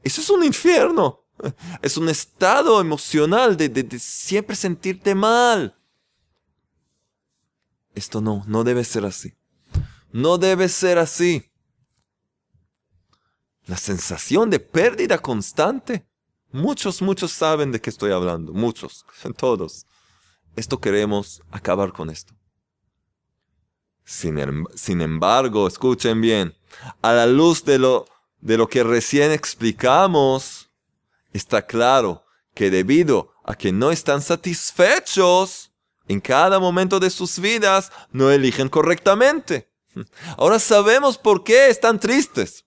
Eso 0.03 0.21
es 0.21 0.29
un 0.29 0.43
infierno. 0.43 1.23
Es 1.83 1.97
un 1.97 2.09
estado 2.09 2.81
emocional 2.81 3.55
de, 3.55 3.69
de 3.69 3.99
siempre 3.99 4.55
sentirte 4.55 5.13
mal. 5.13 5.77
Esto 7.93 8.21
no, 8.21 8.43
no 8.47 8.63
debe 8.63 8.83
ser 8.83 9.05
así. 9.05 9.33
No 10.11 10.39
debe 10.39 10.67
ser 10.67 10.97
así. 10.97 11.51
La 13.65 13.77
sensación 13.77 14.49
de 14.49 14.59
pérdida 14.59 15.19
constante. 15.19 16.07
Muchos, 16.51 17.01
muchos 17.01 17.31
saben 17.31 17.71
de 17.71 17.81
qué 17.81 17.89
estoy 17.89 18.11
hablando. 18.11 18.53
Muchos, 18.53 19.05
todos. 19.37 19.85
Esto 20.55 20.79
queremos 20.79 21.41
acabar 21.51 21.93
con 21.93 22.09
esto. 22.09 22.33
Sin, 24.03 24.65
sin 24.75 25.01
embargo, 25.01 25.67
escuchen 25.67 26.21
bien, 26.21 26.55
a 27.01 27.13
la 27.13 27.25
luz 27.27 27.65
de 27.65 27.77
lo, 27.77 28.05
de 28.39 28.57
lo 28.57 28.67
que 28.67 28.83
recién 28.83 29.31
explicamos, 29.31 30.69
está 31.33 31.65
claro 31.65 32.23
que 32.53 32.69
debido 32.69 33.33
a 33.43 33.55
que 33.55 33.71
no 33.71 33.91
están 33.91 34.21
satisfechos 34.21 35.71
en 36.07 36.21
cada 36.21 36.59
momento 36.59 36.99
de 36.99 37.09
sus 37.09 37.37
vidas, 37.39 37.91
no 38.11 38.31
eligen 38.31 38.69
correctamente. 38.69 39.69
Ahora 40.37 40.59
sabemos 40.59 41.17
por 41.17 41.43
qué 41.43 41.69
están 41.69 41.99
tristes. 41.99 42.65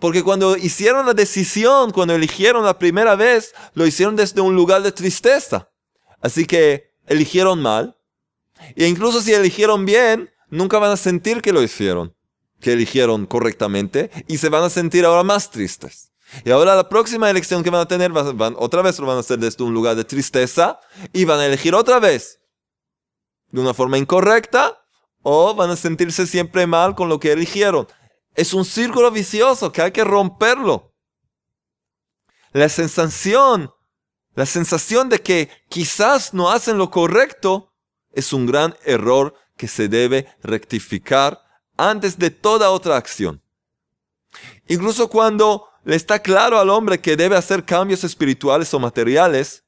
Porque 0.00 0.22
cuando 0.22 0.56
hicieron 0.56 1.06
la 1.06 1.14
decisión, 1.14 1.90
cuando 1.90 2.14
eligieron 2.14 2.64
la 2.64 2.78
primera 2.78 3.14
vez, 3.14 3.54
lo 3.74 3.86
hicieron 3.86 4.16
desde 4.16 4.40
un 4.40 4.54
lugar 4.54 4.82
de 4.82 4.92
tristeza. 4.92 5.70
Así 6.20 6.46
que 6.46 6.94
eligieron 7.06 7.60
mal. 7.60 7.96
E 8.76 8.86
incluso 8.86 9.20
si 9.20 9.32
eligieron 9.32 9.84
bien, 9.84 10.30
nunca 10.48 10.78
van 10.78 10.92
a 10.92 10.96
sentir 10.96 11.42
que 11.42 11.52
lo 11.52 11.62
hicieron, 11.62 12.14
que 12.60 12.72
eligieron 12.74 13.26
correctamente, 13.26 14.10
y 14.28 14.38
se 14.38 14.48
van 14.48 14.62
a 14.62 14.70
sentir 14.70 15.04
ahora 15.04 15.24
más 15.24 15.50
tristes. 15.50 16.12
Y 16.44 16.50
ahora 16.50 16.74
la 16.74 16.88
próxima 16.88 17.28
elección 17.28 17.62
que 17.62 17.70
van 17.70 17.82
a 17.82 17.88
tener, 17.88 18.12
van, 18.12 18.54
otra 18.58 18.82
vez 18.82 18.98
lo 18.98 19.06
van 19.06 19.16
a 19.16 19.20
hacer 19.20 19.38
desde 19.38 19.64
un 19.64 19.74
lugar 19.74 19.96
de 19.96 20.04
tristeza, 20.04 20.78
y 21.12 21.24
van 21.24 21.40
a 21.40 21.46
elegir 21.46 21.74
otra 21.74 21.98
vez 21.98 22.38
de 23.50 23.60
una 23.60 23.74
forma 23.74 23.98
incorrecta, 23.98 24.78
o 25.22 25.54
van 25.54 25.70
a 25.70 25.76
sentirse 25.76 26.26
siempre 26.26 26.66
mal 26.66 26.94
con 26.94 27.08
lo 27.08 27.20
que 27.20 27.32
eligieron. 27.32 27.86
Es 28.34 28.54
un 28.54 28.64
círculo 28.64 29.10
vicioso 29.10 29.72
que 29.72 29.82
hay 29.82 29.92
que 29.92 30.04
romperlo. 30.04 30.92
La 32.52 32.68
sensación, 32.68 33.70
la 34.34 34.46
sensación 34.46 35.08
de 35.08 35.20
que 35.20 35.50
quizás 35.68 36.34
no 36.34 36.50
hacen 36.50 36.78
lo 36.78 36.90
correcto 36.90 37.72
es 38.12 38.32
un 38.32 38.46
gran 38.46 38.76
error 38.84 39.34
que 39.56 39.68
se 39.68 39.88
debe 39.88 40.26
rectificar 40.42 41.40
antes 41.76 42.18
de 42.18 42.30
toda 42.30 42.70
otra 42.70 42.96
acción. 42.96 43.42
Incluso 44.66 45.08
cuando 45.08 45.68
le 45.84 45.96
está 45.96 46.20
claro 46.20 46.58
al 46.58 46.70
hombre 46.70 47.00
que 47.00 47.16
debe 47.16 47.36
hacer 47.36 47.64
cambios 47.64 48.04
espirituales 48.04 48.72
o 48.72 48.78
materiales, 48.78 49.64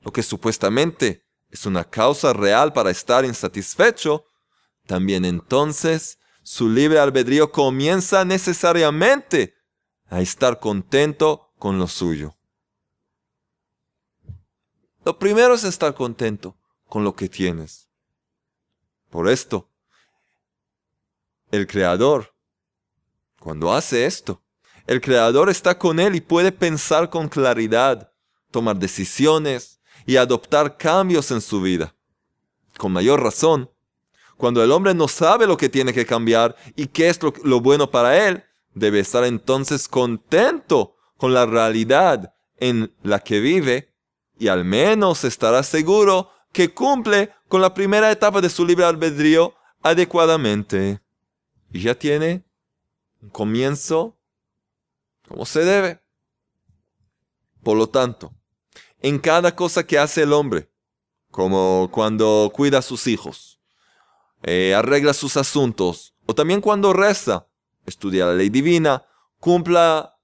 lo 0.00 0.12
que 0.12 0.22
supuestamente 0.22 1.24
es 1.50 1.66
una 1.66 1.84
causa 1.84 2.32
real 2.32 2.72
para 2.72 2.90
estar 2.90 3.24
insatisfecho, 3.24 4.24
también 4.86 5.24
entonces 5.24 6.18
su 6.46 6.68
libre 6.68 7.00
albedrío 7.00 7.50
comienza 7.50 8.24
necesariamente 8.24 9.56
a 10.06 10.20
estar 10.20 10.60
contento 10.60 11.52
con 11.58 11.76
lo 11.76 11.88
suyo. 11.88 12.36
Lo 15.04 15.18
primero 15.18 15.54
es 15.54 15.64
estar 15.64 15.92
contento 15.92 16.56
con 16.88 17.02
lo 17.02 17.16
que 17.16 17.28
tienes. 17.28 17.88
Por 19.10 19.28
esto, 19.28 19.68
el 21.50 21.66
Creador, 21.66 22.32
cuando 23.40 23.74
hace 23.74 24.06
esto, 24.06 24.40
el 24.86 25.00
Creador 25.00 25.50
está 25.50 25.76
con 25.76 25.98
él 25.98 26.14
y 26.14 26.20
puede 26.20 26.52
pensar 26.52 27.10
con 27.10 27.28
claridad, 27.28 28.12
tomar 28.52 28.76
decisiones 28.76 29.80
y 30.06 30.16
adoptar 30.16 30.76
cambios 30.76 31.28
en 31.32 31.40
su 31.40 31.60
vida. 31.60 31.96
Con 32.78 32.92
mayor 32.92 33.20
razón, 33.20 33.68
cuando 34.36 34.62
el 34.62 34.72
hombre 34.72 34.94
no 34.94 35.08
sabe 35.08 35.46
lo 35.46 35.56
que 35.56 35.68
tiene 35.68 35.92
que 35.92 36.06
cambiar 36.06 36.56
y 36.74 36.86
qué 36.88 37.08
es 37.08 37.20
lo, 37.22 37.60
bueno 37.60 37.90
para 37.90 38.26
él, 38.28 38.44
debe 38.74 39.00
estar 39.00 39.24
entonces 39.24 39.88
contento 39.88 40.96
con 41.16 41.32
la 41.32 41.46
realidad 41.46 42.34
en 42.58 42.94
la 43.02 43.20
que 43.20 43.40
vive 43.40 43.94
y 44.38 44.48
al 44.48 44.64
menos 44.64 45.24
estará 45.24 45.62
seguro 45.62 46.30
que 46.52 46.74
cumple 46.74 47.32
con 47.48 47.60
la 47.60 47.72
primera 47.72 48.10
etapa 48.10 48.40
de 48.40 48.50
su 48.50 48.66
libre 48.66 48.84
albedrío 48.84 49.54
adecuadamente. 49.82 51.00
Y 51.70 51.80
ya 51.80 51.94
tiene 51.94 52.44
un 53.22 53.30
comienzo 53.30 54.18
como 55.28 55.46
se 55.46 55.64
debe. 55.64 56.00
Por 57.62 57.76
lo 57.76 57.88
tanto, 57.88 58.32
en 59.00 59.18
cada 59.18 59.54
cosa 59.54 59.86
que 59.86 59.98
hace 59.98 60.22
el 60.22 60.32
hombre, 60.32 60.70
como 61.30 61.88
cuando 61.90 62.50
cuida 62.54 62.78
a 62.78 62.82
sus 62.82 63.06
hijos, 63.06 63.55
eh, 64.46 64.74
arregla 64.74 65.12
sus 65.12 65.36
asuntos, 65.36 66.14
o 66.24 66.34
también 66.34 66.60
cuando 66.60 66.92
reza, 66.92 67.48
estudia 67.84 68.26
la 68.26 68.34
ley 68.34 68.48
divina, 68.48 69.04
cumpla, 69.40 70.16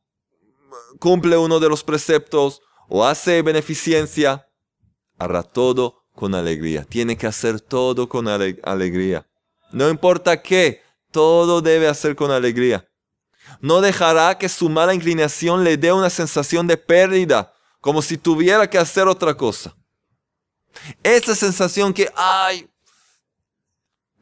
cumple 0.99 1.37
uno 1.37 1.61
de 1.61 1.69
los 1.69 1.83
preceptos 1.83 2.63
o 2.89 3.05
hace 3.05 3.43
beneficencia, 3.43 4.49
hará 5.19 5.43
todo 5.43 6.05
con 6.15 6.35
alegría. 6.35 6.85
Tiene 6.85 7.17
que 7.17 7.27
hacer 7.27 7.61
todo 7.61 8.09
con 8.09 8.29
alegría. 8.29 9.27
No 9.73 9.89
importa 9.89 10.41
qué, 10.41 10.83
todo 11.11 11.61
debe 11.61 11.89
hacer 11.89 12.15
con 12.15 12.31
alegría. 12.31 12.89
No 13.61 13.81
dejará 13.81 14.39
que 14.39 14.49
su 14.49 14.69
mala 14.69 14.95
inclinación 14.95 15.65
le 15.65 15.77
dé 15.77 15.93
una 15.93 16.11
sensación 16.11 16.67
de 16.67 16.77
pérdida, 16.77 17.53
como 17.81 18.03
si 18.03 18.17
tuviera 18.17 18.71
que 18.71 18.79
hacer 18.79 19.09
otra 19.09 19.35
cosa. 19.37 19.75
Esa 21.03 21.35
sensación 21.35 21.93
que, 21.93 22.09
ay, 22.15 22.69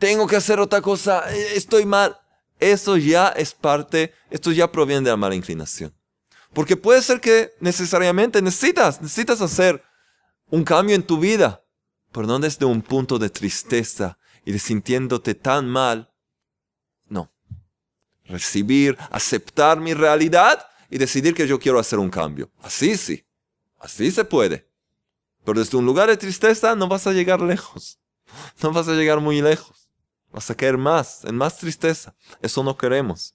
tengo 0.00 0.26
que 0.26 0.34
hacer 0.34 0.58
otra 0.58 0.80
cosa, 0.80 1.32
eh, 1.32 1.52
estoy 1.54 1.84
mal. 1.84 2.18
Eso 2.58 2.96
ya 2.96 3.28
es 3.28 3.52
parte, 3.52 4.12
esto 4.30 4.50
ya 4.50 4.72
proviene 4.72 5.02
de 5.02 5.10
la 5.10 5.16
mala 5.16 5.34
inclinación. 5.34 5.94
Porque 6.52 6.76
puede 6.76 7.02
ser 7.02 7.20
que 7.20 7.52
necesariamente 7.60 8.42
necesitas, 8.42 9.00
necesitas 9.00 9.40
hacer 9.40 9.84
un 10.48 10.64
cambio 10.64 10.96
en 10.96 11.02
tu 11.02 11.18
vida, 11.18 11.62
pero 12.12 12.26
no 12.26 12.38
desde 12.38 12.64
un 12.64 12.82
punto 12.82 13.18
de 13.18 13.30
tristeza 13.30 14.18
y 14.44 14.52
de 14.52 14.58
sintiéndote 14.58 15.34
tan 15.34 15.68
mal. 15.68 16.10
No. 17.06 17.30
Recibir, 18.24 18.96
aceptar 19.10 19.80
mi 19.80 19.94
realidad 19.94 20.66
y 20.90 20.98
decidir 20.98 21.34
que 21.34 21.46
yo 21.46 21.58
quiero 21.58 21.78
hacer 21.78 21.98
un 21.98 22.10
cambio. 22.10 22.50
Así 22.62 22.96
sí, 22.96 23.24
así 23.78 24.10
se 24.10 24.24
puede. 24.24 24.66
Pero 25.44 25.60
desde 25.60 25.76
un 25.76 25.86
lugar 25.86 26.08
de 26.08 26.16
tristeza 26.16 26.74
no 26.74 26.88
vas 26.88 27.06
a 27.06 27.12
llegar 27.12 27.40
lejos. 27.40 27.98
No 28.62 28.72
vas 28.72 28.86
a 28.86 28.92
llegar 28.92 29.18
muy 29.18 29.42
lejos. 29.42 29.79
A 30.32 30.54
caer 30.54 30.78
más, 30.78 31.24
en 31.24 31.36
más 31.36 31.58
tristeza. 31.58 32.14
Eso 32.40 32.62
no 32.62 32.76
queremos. 32.76 33.34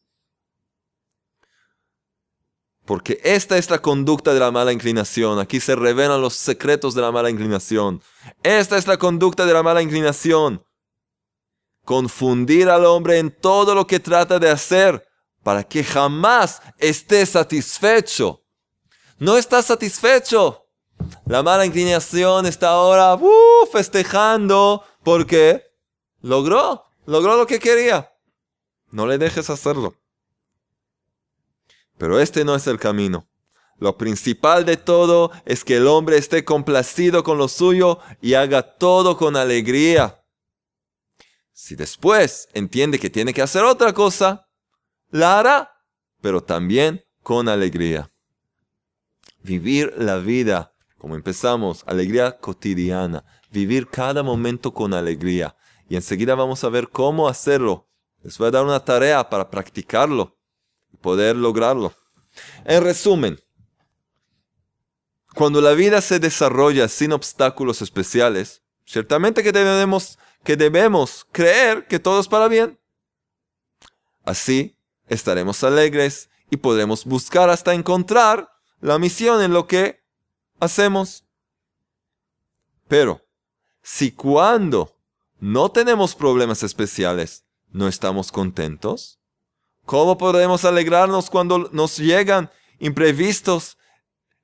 Porque 2.85 3.19
esta 3.23 3.57
es 3.57 3.69
la 3.69 3.81
conducta 3.81 4.33
de 4.33 4.39
la 4.39 4.51
mala 4.51 4.71
inclinación. 4.71 5.39
Aquí 5.39 5.59
se 5.59 5.75
revelan 5.75 6.21
los 6.21 6.35
secretos 6.35 6.93
de 6.93 7.01
la 7.01 7.11
mala 7.11 7.29
inclinación. 7.29 8.01
Esta 8.43 8.77
es 8.77 8.87
la 8.87 8.97
conducta 8.97 9.45
de 9.45 9.53
la 9.53 9.63
mala 9.63 9.81
inclinación. 9.81 10.63
Confundir 11.83 12.69
al 12.69 12.85
hombre 12.85 13.17
en 13.17 13.31
todo 13.31 13.75
lo 13.75 13.85
que 13.87 13.99
trata 13.99 14.39
de 14.39 14.49
hacer 14.49 15.05
para 15.43 15.63
que 15.63 15.83
jamás 15.83 16.61
esté 16.77 17.25
satisfecho. 17.25 18.43
No 19.17 19.37
está 19.37 19.61
satisfecho. 19.61 20.65
La 21.25 21.43
mala 21.43 21.65
inclinación 21.65 22.45
está 22.45 22.69
ahora 22.69 23.15
uh, 23.15 23.65
festejando 23.71 24.83
porque 25.03 25.63
logró 26.25 26.85
Logró 27.05 27.37
lo 27.37 27.45
que 27.45 27.59
quería. 27.59 28.11
No 28.91 29.05
le 29.05 29.17
dejes 29.17 29.49
hacerlo. 29.49 29.95
Pero 31.97 32.19
este 32.19 32.43
no 32.43 32.55
es 32.55 32.67
el 32.67 32.79
camino. 32.79 33.27
Lo 33.77 33.97
principal 33.97 34.65
de 34.65 34.77
todo 34.77 35.31
es 35.45 35.63
que 35.63 35.77
el 35.77 35.87
hombre 35.87 36.17
esté 36.17 36.43
complacido 36.45 37.23
con 37.23 37.37
lo 37.37 37.47
suyo 37.47 37.99
y 38.21 38.33
haga 38.33 38.63
todo 38.77 39.17
con 39.17 39.35
alegría. 39.35 40.23
Si 41.51 41.75
después 41.75 42.47
entiende 42.53 42.99
que 42.99 43.09
tiene 43.09 43.33
que 43.33 43.41
hacer 43.41 43.63
otra 43.63 43.93
cosa, 43.93 44.47
la 45.09 45.39
hará, 45.39 45.71
pero 46.21 46.41
también 46.43 47.05
con 47.21 47.47
alegría. 47.47 48.11
Vivir 49.41 49.93
la 49.97 50.17
vida, 50.17 50.73
como 50.97 51.15
empezamos, 51.15 51.83
alegría 51.85 52.37
cotidiana, 52.39 53.23
vivir 53.51 53.87
cada 53.87 54.23
momento 54.23 54.73
con 54.73 54.93
alegría 54.93 55.55
y 55.87 55.95
enseguida 55.95 56.35
vamos 56.35 56.63
a 56.63 56.69
ver 56.69 56.89
cómo 56.89 57.27
hacerlo. 57.27 57.87
Les 58.23 58.37
voy 58.37 58.47
a 58.47 58.51
dar 58.51 58.65
una 58.65 58.83
tarea 58.83 59.29
para 59.29 59.49
practicarlo 59.49 60.37
y 60.91 60.97
poder 60.97 61.35
lograrlo. 61.35 61.93
En 62.65 62.83
resumen, 62.83 63.39
cuando 65.35 65.61
la 65.61 65.73
vida 65.73 66.01
se 66.01 66.19
desarrolla 66.19 66.87
sin 66.87 67.11
obstáculos 67.11 67.81
especiales, 67.81 68.63
ciertamente 68.85 69.43
que 69.43 69.51
debemos, 69.51 70.17
que 70.43 70.55
debemos 70.55 71.27
creer 71.31 71.87
que 71.87 71.99
todo 71.99 72.19
es 72.19 72.27
para 72.27 72.47
bien. 72.47 72.79
Así 74.23 74.79
estaremos 75.07 75.63
alegres 75.63 76.29
y 76.49 76.57
podremos 76.57 77.05
buscar 77.05 77.49
hasta 77.49 77.73
encontrar 77.73 78.49
la 78.79 78.97
misión 78.97 79.41
en 79.41 79.53
lo 79.53 79.67
que 79.67 80.03
hacemos. 80.59 81.25
Pero, 82.87 83.21
si 83.81 84.11
cuando 84.11 84.94
no 85.39 85.69
tenemos 85.71 86.15
problemas 86.15 86.63
especiales, 86.63 87.45
¿no 87.69 87.87
estamos 87.87 88.31
contentos? 88.31 89.19
¿Cómo 89.85 90.17
podemos 90.17 90.65
alegrarnos 90.65 91.29
cuando 91.29 91.69
nos 91.71 91.97
llegan 91.97 92.49
imprevistos 92.79 93.77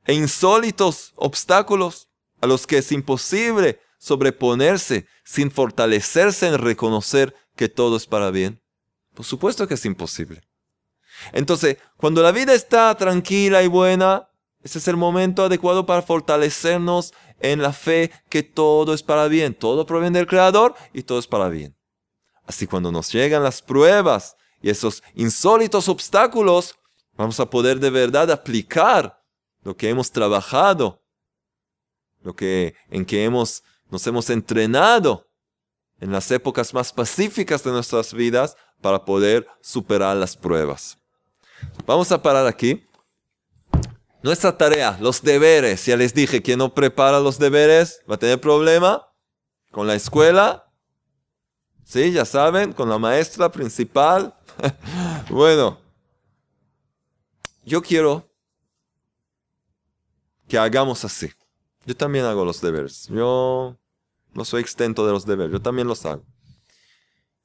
e 0.06 0.14
insólitos 0.14 1.14
obstáculos 1.16 2.10
a 2.42 2.48
los 2.48 2.68
que 2.68 2.78
es 2.80 2.92
imposible 2.92 3.80
sobreponerse 3.98 5.08
sin 5.24 5.52
fortalecerse 5.52 6.48
en 6.48 6.58
reconocer 6.58 7.36
que 7.56 7.70
todo 7.70 7.98
es 7.98 8.06
para 8.06 8.32
bien? 8.32 8.62
Por 9.14 9.26
supuesto 9.26 9.68
que 9.68 9.76
es 9.76 9.86
imposible. 9.86 10.42
Entonces, 11.34 11.78
cuando 11.98 12.22
la 12.22 12.32
vida 12.32 12.54
está 12.54 12.96
tranquila 12.96 13.64
y 13.64 13.68
buena, 13.68 14.31
ese 14.64 14.80
es 14.80 14.88
el 14.88 14.98
momento 14.98 15.46
adecuado 15.46 15.86
para 15.86 16.02
fortalecernos 16.02 17.14
en 17.40 17.62
la 17.62 17.74
fe 17.74 18.12
que 18.30 18.44
todo 18.44 18.94
es 18.94 19.04
para 19.04 19.28
bien, 19.28 19.54
todo 19.56 19.86
proviene 19.86 20.20
del 20.20 20.28
Creador 20.28 20.76
y 20.94 21.04
todo 21.04 21.20
es 21.20 21.28
para 21.28 21.50
bien. 21.50 21.76
Así 22.46 22.68
cuando 22.68 22.92
nos 22.92 23.12
llegan 23.12 23.44
las 23.44 23.62
pruebas 23.62 24.36
y 24.62 24.70
esos 24.70 25.04
insólitos 25.16 25.90
obstáculos, 25.90 26.76
vamos 27.18 27.40
a 27.40 27.50
poder 27.50 27.80
de 27.80 27.90
verdad 27.90 28.30
aplicar 28.30 29.24
lo 29.64 29.76
que 29.76 29.90
hemos 29.90 30.12
trabajado, 30.12 31.04
lo 32.22 32.36
que 32.36 32.76
en 32.90 33.06
que 33.06 33.24
hemos 33.24 33.64
nos 33.90 34.06
hemos 34.08 34.30
entrenado 34.30 35.28
en 36.00 36.12
las 36.12 36.32
épocas 36.32 36.74
más 36.74 36.94
pacíficas 36.94 37.64
de 37.64 37.72
nuestras 37.72 38.14
vidas 38.14 38.56
para 38.82 39.06
poder 39.06 39.48
superar 39.62 40.18
las 40.18 40.36
pruebas. 40.36 40.98
Vamos 41.86 42.12
a 42.12 42.22
parar 42.22 42.48
aquí. 42.48 42.88
Nuestra 44.24 44.56
tarea, 44.56 44.98
los 45.02 45.24
deberes, 45.24 45.86
ya 45.86 45.98
les 45.98 46.14
dije, 46.14 46.44
quien 46.44 46.60
no 46.60 46.74
prepara 46.74 47.20
los 47.20 47.40
deberes 47.40 48.02
va 48.10 48.16
a 48.16 48.20
tener 48.20 48.40
problema 48.40 49.08
con 49.72 49.88
la 49.88 49.96
escuela. 49.96 50.72
Sí, 51.84 52.12
ya 52.12 52.24
saben, 52.24 52.72
con 52.72 52.88
la 52.88 53.00
maestra 53.00 53.52
principal. 53.52 54.36
bueno, 55.30 55.80
yo 57.66 57.82
quiero 57.82 58.30
que 60.48 60.58
hagamos 60.58 61.04
así. 61.04 61.32
Yo 61.86 61.96
también 61.96 62.26
hago 62.26 62.46
los 62.46 62.62
deberes. 62.62 63.08
Yo 63.08 63.80
no 64.34 64.46
soy 64.46 64.62
extento 64.62 65.06
de 65.06 65.14
los 65.14 65.26
deberes, 65.26 65.52
yo 65.52 65.62
también 65.62 65.88
los 65.88 66.06
hago. 66.06 66.24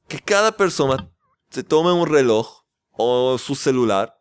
Que 0.08 0.18
cada 0.18 0.52
persona 0.52 1.10
se 1.48 1.64
tome 1.64 1.90
un 1.92 2.06
reloj 2.06 2.64
o 2.92 3.38
su 3.38 3.54
celular 3.54 4.15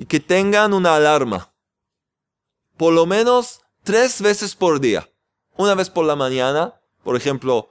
y 0.00 0.06
que 0.06 0.18
tengan 0.18 0.72
una 0.72 0.96
alarma. 0.96 1.52
Por 2.78 2.94
lo 2.94 3.04
menos 3.04 3.60
tres 3.84 4.22
veces 4.22 4.56
por 4.56 4.80
día. 4.80 5.06
Una 5.58 5.74
vez 5.74 5.90
por 5.90 6.06
la 6.06 6.16
mañana, 6.16 6.80
por 7.04 7.16
ejemplo, 7.16 7.68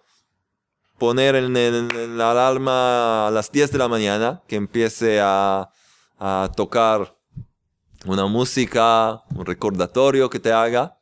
poner 1.00 1.34
en, 1.34 2.18
la 2.20 2.30
alarma 2.30 3.28
a 3.28 3.32
las 3.32 3.52
10 3.52 3.72
de 3.72 3.78
la 3.80 3.88
mañana, 3.88 4.44
que 4.48 4.58
empiece 4.58 5.20
a, 5.20 5.72
tocar 6.56 7.18
una 8.06 8.28
música, 8.28 9.24
un 9.34 9.46
recordatorio 9.46 10.30
que 10.30 10.40
te 10.40 10.52
haga. 10.52 11.00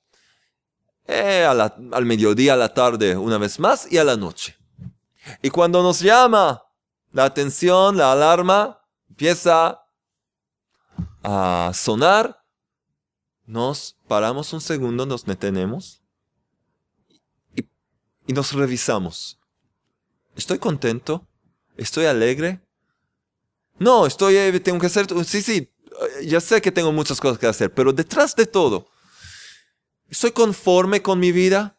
Eh, 1.08 1.44
al 1.46 2.06
mediodía, 2.06 2.54
a 2.54 2.58
la 2.58 2.74
tarde, 2.74 3.18
una 3.18 3.38
vez 3.38 3.60
más, 3.60 3.92
y 3.92 3.98
a 3.98 4.06
la 4.06 4.16
noche. 4.16 4.56
Y 5.42 5.50
cuando 5.50 5.84
nos 5.84 6.00
llama 6.00 6.63
la 7.12 7.26
atención, 7.26 7.98
la 7.98 8.13
alarma, 8.13 8.80
empieza 9.10 9.82
a 11.30 11.74
sonar, 11.74 12.42
nos 13.46 13.98
paramos 14.08 14.54
un 14.54 14.62
segundo, 14.62 15.06
nos 15.06 15.26
detenemos 15.26 16.02
y, 17.54 18.32
nos 18.32 18.54
revisamos. 18.54 19.38
¿Estoy 20.38 20.58
contento? 20.58 21.28
¿Estoy 21.76 22.06
alegre? 22.06 22.62
No, 23.78 24.06
estoy, 24.06 24.38
eh, 24.38 24.58
tengo 24.62 24.80
que 24.80 24.86
hacer, 24.86 25.06
sí, 25.26 25.42
sí, 25.42 25.70
ya 26.24 26.40
sé 26.40 26.62
que 26.62 26.72
tengo 26.72 26.94
muchas 26.94 27.20
cosas 27.20 27.38
que 27.38 27.48
hacer, 27.48 27.74
pero 27.74 27.92
detrás 27.92 28.34
de 28.34 28.46
todo, 28.46 28.88
¿estoy 30.10 30.32
conforme 30.32 31.02
con 31.02 31.20
mi 31.20 31.34
vida? 31.34 31.78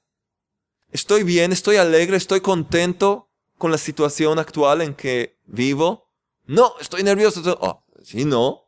¿Estoy 0.92 1.22
bien? 1.22 1.52
¿Estoy 1.52 1.76
alegre? 1.76 2.18
¿Estoy 2.18 2.42
contento 2.42 3.30
con 3.56 3.70
la 3.70 3.78
situación 3.78 4.38
actual 4.38 4.82
en 4.82 4.94
que 4.94 5.38
vivo? 5.46 6.11
No, 6.44 6.74
estoy 6.80 7.02
nervioso. 7.02 7.42
Oh, 7.61 7.84
si 8.02 8.26
no, 8.26 8.67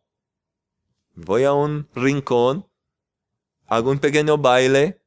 voy 1.25 1.45
a 1.45 1.53
un 1.53 1.89
rincón, 1.95 2.69
hago 3.67 3.91
un 3.91 3.99
pequeño 3.99 4.39
baile 4.39 5.03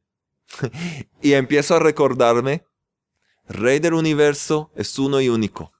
y 1.21 1.33
empiezo 1.33 1.75
a 1.75 1.79
recordarme, 1.79 2.65
Rey 3.47 3.79
del 3.79 3.93
universo 3.93 4.71
es 4.75 4.97
uno 4.97 5.19
y 5.19 5.27
único. 5.27 5.73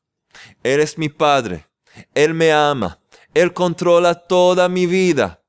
Él 0.64 0.82
es 0.82 0.98
mi 0.98 1.08
Padre, 1.08 1.68
Él 2.14 2.34
me 2.34 2.52
ama, 2.52 3.00
Él 3.34 3.54
controla 3.54 4.16
toda 4.16 4.68
mi 4.68 4.86
vida, 4.86 5.44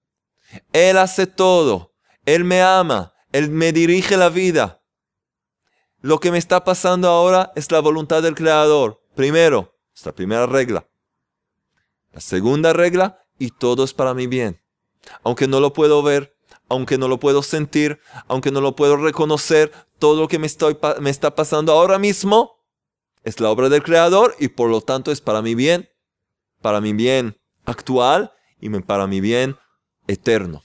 Él 0.73 0.97
hace 0.97 1.27
todo, 1.27 1.93
Él 2.25 2.45
me 2.45 2.63
ama, 2.63 3.15
Él 3.33 3.51
me 3.51 3.73
dirige 3.73 4.17
la 4.17 4.29
vida. 4.29 4.83
Lo 6.01 6.21
que 6.21 6.31
me 6.31 6.39
está 6.39 6.63
pasando 6.63 7.09
ahora 7.09 7.51
es 7.57 7.73
la 7.73 7.81
voluntad 7.81 8.23
del 8.23 8.35
Creador. 8.35 9.03
Primero, 9.15 9.75
esta 9.95 10.13
primera 10.13 10.47
regla. 10.47 10.87
La 12.13 12.21
segunda 12.21 12.75
regla, 12.75 13.27
y 13.39 13.51
todo 13.51 13.85
es 13.85 13.95
para 13.95 14.15
mi 14.15 14.27
bien 14.27 14.64
aunque 15.23 15.49
no 15.49 15.61
lo 15.61 15.73
puedo 15.73 16.03
ver, 16.03 16.35
aunque 16.69 16.99
no 16.99 17.09
lo 17.09 17.21
puedo 17.21 17.43
sentir, 17.43 18.01
aunque 18.29 18.51
no 18.51 18.61
lo 18.61 18.77
puedo 18.77 18.97
reconocer, 18.97 19.73
todo 19.99 20.21
lo 20.21 20.29
que 20.29 20.39
me, 20.39 20.47
estoy, 20.47 20.77
me 21.01 21.11
está 21.11 21.35
pasando 21.35 21.73
ahora 21.73 21.99
mismo 21.99 22.65
es 23.23 23.41
la 23.41 23.51
obra 23.51 23.69
del 23.69 23.83
Creador 23.83 24.35
y 24.39 24.49
por 24.49 24.69
lo 24.69 24.81
tanto 24.81 25.11
es 25.11 25.21
para 25.21 25.43
mi 25.43 25.55
bien, 25.55 25.89
para 26.61 26.81
mi 26.81 26.93
bien 26.93 27.41
actual 27.65 28.33
y 28.61 28.69
para 28.81 29.07
mi 29.07 29.21
bien 29.21 29.57
eterno. 30.07 30.63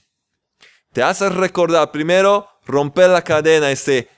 Te 0.92 1.02
hace 1.02 1.28
recordar 1.28 1.90
primero 1.92 2.48
romper 2.66 3.10
la 3.10 3.22
cadena, 3.22 3.70
ese, 3.70 4.08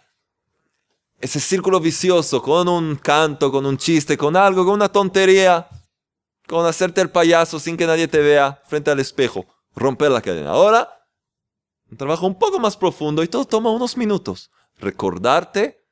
ese 1.20 1.40
círculo 1.40 1.78
vicioso 1.80 2.42
con 2.42 2.68
un 2.68 2.96
canto, 2.96 3.52
con 3.52 3.66
un 3.66 3.76
chiste, 3.76 4.16
con 4.16 4.36
algo, 4.36 4.64
con 4.64 4.74
una 4.74 4.90
tontería, 4.90 5.68
con 6.48 6.66
hacerte 6.66 7.00
el 7.00 7.10
payaso 7.10 7.60
sin 7.60 7.76
que 7.76 7.86
nadie 7.86 8.08
te 8.08 8.18
vea 8.18 8.60
frente 8.66 8.90
al 8.90 9.00
espejo 9.00 9.46
romper 9.74 10.10
la 10.10 10.22
cadena. 10.22 10.50
Ahora, 10.50 11.06
un 11.90 11.96
trabajo 11.96 12.26
un 12.26 12.38
poco 12.38 12.58
más 12.58 12.76
profundo 12.76 13.22
y 13.22 13.28
todo 13.28 13.44
toma 13.44 13.70
unos 13.70 13.96
minutos. 13.96 14.50
Recordarte 14.78 15.84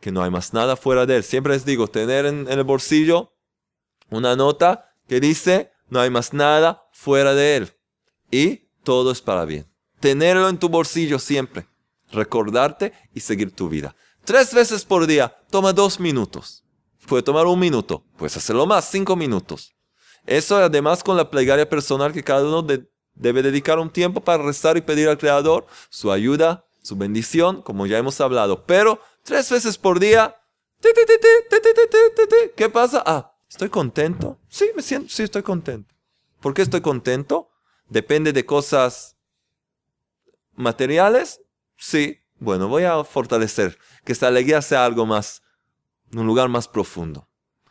que 0.00 0.12
no 0.12 0.22
hay 0.22 0.30
más 0.30 0.52
nada 0.52 0.76
fuera 0.76 1.06
de 1.06 1.16
él. 1.16 1.24
Siempre 1.24 1.52
les 1.52 1.64
digo, 1.64 1.88
tener 1.88 2.26
en, 2.26 2.48
el 2.48 2.64
bolsillo 2.64 3.34
una 4.10 4.36
nota 4.36 4.94
que 5.08 5.20
dice, 5.20 5.72
no 5.88 6.00
hay 6.00 6.10
más 6.10 6.32
nada 6.32 6.88
fuera 6.92 7.34
de 7.34 7.56
él. 7.56 7.72
Y 8.30 8.68
todo 8.84 9.10
es 9.10 9.20
para 9.20 9.44
bien. 9.44 9.66
Tenerlo 10.00 10.48
en 10.48 10.58
tu 10.58 10.68
bolsillo 10.68 11.18
siempre. 11.18 11.66
Recordarte 12.10 12.92
y 13.14 13.20
seguir 13.20 13.54
tu 13.54 13.68
vida. 13.68 13.94
Tres 14.24 14.52
veces 14.54 14.84
por 14.84 15.06
día, 15.06 15.36
toma 15.50 15.72
dos 15.72 15.98
minutos. 16.00 16.64
Puede 17.06 17.22
tomar 17.22 17.46
un 17.46 17.58
minuto, 17.58 18.04
puedes 18.16 18.36
hacerlo 18.36 18.66
más, 18.66 18.90
cinco 18.90 19.16
minutos. 19.16 19.74
Eso 20.26 20.56
además 20.56 21.02
con 21.02 21.16
la 21.16 21.30
plegaria 21.30 21.66
personal 21.68 22.12
que 22.12 22.22
cada 22.22 22.42
uno 22.42 22.60
de, 22.62 22.86
debe 23.18 23.42
dedicar 23.42 23.78
un 23.78 23.90
tiempo 23.90 24.20
para 24.20 24.42
rezar 24.42 24.76
y 24.76 24.80
pedir 24.80 25.08
al 25.08 25.18
Creador 25.18 25.66
su 25.90 26.10
ayuda, 26.10 26.66
su 26.82 26.96
bendición, 26.96 27.62
como 27.62 27.86
ya 27.86 27.98
hemos 27.98 28.20
hablado. 28.20 28.64
Pero 28.64 29.00
tres 29.22 29.50
veces 29.50 29.76
por 29.76 30.00
día, 30.00 30.36
¿qué 32.56 32.68
pasa? 32.68 33.02
Ah, 33.04 33.34
¿estoy 33.48 33.68
contento? 33.68 34.38
Sí, 34.48 34.70
me 34.74 34.82
siento, 34.82 35.08
sí, 35.10 35.24
estoy 35.24 35.42
contento. 35.42 35.94
¿Por 36.40 36.54
qué 36.54 36.62
estoy 36.62 36.80
contento? 36.80 37.50
¿Depende 37.88 38.32
de 38.32 38.46
cosas 38.46 39.16
materiales? 40.54 41.40
Sí. 41.76 42.18
Bueno, 42.40 42.68
voy 42.68 42.84
a 42.84 43.02
fortalecer 43.02 43.76
que 44.04 44.12
esta 44.12 44.28
alegría 44.28 44.62
sea 44.62 44.84
algo 44.84 45.04
más, 45.04 45.42
un 46.14 46.24
lugar 46.24 46.48
más 46.48 46.68
profundo, 46.68 47.28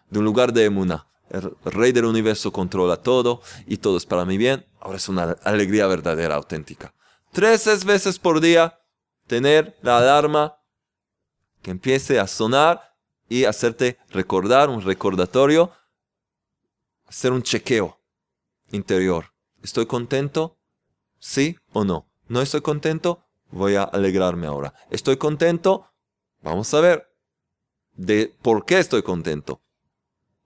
de 0.10 0.20
un 0.20 0.26
lugar 0.26 0.52
de 0.52 0.66
emuna. 0.66 1.08
El 1.30 1.56
rey 1.66 1.92
del 1.92 2.06
universo 2.06 2.52
controla 2.52 2.98
todo 2.98 3.42
y 3.66 3.78
todo 3.78 3.98
es 3.98 4.06
para 4.06 4.26
mi 4.26 4.38
bien. 4.38 4.66
Ahora 4.80 4.98
es 4.98 5.10
una 5.10 5.36
alegría 5.44 5.88
verdadera, 5.88 6.36
auténtica. 6.36 6.94
Tres 7.32 7.86
veces 7.86 8.20
por 8.20 8.40
día 8.40 8.80
tener 9.28 9.78
la 9.82 9.98
alarma 9.98 10.58
que 11.62 11.72
empiece 11.72 12.20
a 12.20 12.28
sonar 12.28 12.96
y 13.30 13.44
hacerte 13.44 13.98
recordar, 14.10 14.70
un 14.70 14.82
recordatorio, 14.82 15.72
hacer 17.08 17.32
un 17.32 17.44
chequeo 17.44 18.00
interior. 18.72 19.34
¿Estoy 19.62 19.86
contento? 19.86 20.58
¿Sí 21.20 21.58
o 21.74 21.84
no? 21.84 22.10
¿No 22.28 22.42
estoy 22.42 22.62
contento? 22.62 23.24
Voy 23.50 23.76
a 23.76 23.84
alegrarme 23.84 24.48
ahora. 24.48 24.74
¿Estoy 24.90 25.18
contento? 25.18 25.92
Vamos 26.42 26.74
a 26.74 26.80
ver 26.80 27.14
de 27.96 28.34
por 28.42 28.66
qué 28.66 28.80
estoy 28.80 29.04
contento. 29.04 29.62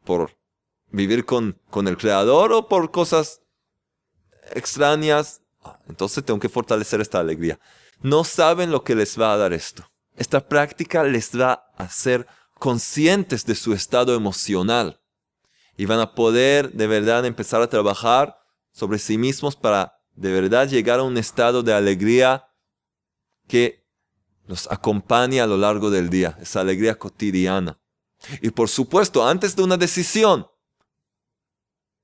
¿Por 0.04 0.41
vivir 0.92 1.26
con, 1.26 1.60
con 1.70 1.88
el 1.88 1.98
Creador 1.98 2.54
o 2.54 2.68
por 2.68 2.92
cosas 2.92 3.42
extrañas? 4.54 5.42
Entonces 5.88 6.24
tengo 6.24 6.40
que 6.40 6.50
fortalecer 6.50 7.02
esta 7.02 7.20
alegría. 7.20 7.60
No 8.02 8.24
saben 8.24 8.72
lo 8.72 8.84
que 8.84 8.96
les 8.96 9.20
va 9.20 9.34
a 9.34 9.38
dar 9.38 9.54
esto. 9.54 9.86
Esta 10.16 10.48
práctica 10.48 11.04
les 11.04 11.32
va 11.40 11.66
a 11.78 11.84
hacer 11.84 12.28
conscientes 12.60 13.46
de 13.46 13.56
su 13.56 13.74
estado 13.74 14.16
emocional 14.16 15.02
y 15.78 15.86
van 15.86 16.00
a 16.00 16.14
poder 16.14 16.72
de 16.74 16.88
verdad 16.88 17.26
empezar 17.26 17.62
a 17.62 17.70
trabajar 17.70 18.38
sobre 18.72 19.00
sí 19.00 19.18
mismos 19.18 19.56
para 19.56 20.00
de 20.16 20.32
verdad 20.32 20.68
llegar 20.68 21.00
a 21.00 21.04
un 21.04 21.18
estado 21.18 21.64
de 21.64 21.74
alegría 21.74 22.48
que 23.48 23.88
los 24.46 24.70
acompañe 24.72 25.42
a 25.42 25.48
lo 25.48 25.58
largo 25.58 25.90
del 25.90 26.10
día, 26.10 26.38
esa 26.42 26.62
alegría 26.62 26.98
cotidiana. 26.98 27.80
Y 28.42 28.52
por 28.52 28.70
supuesto, 28.70 29.28
antes 29.28 29.56
de 29.56 29.64
una 29.64 29.78
decisión, 29.78 30.48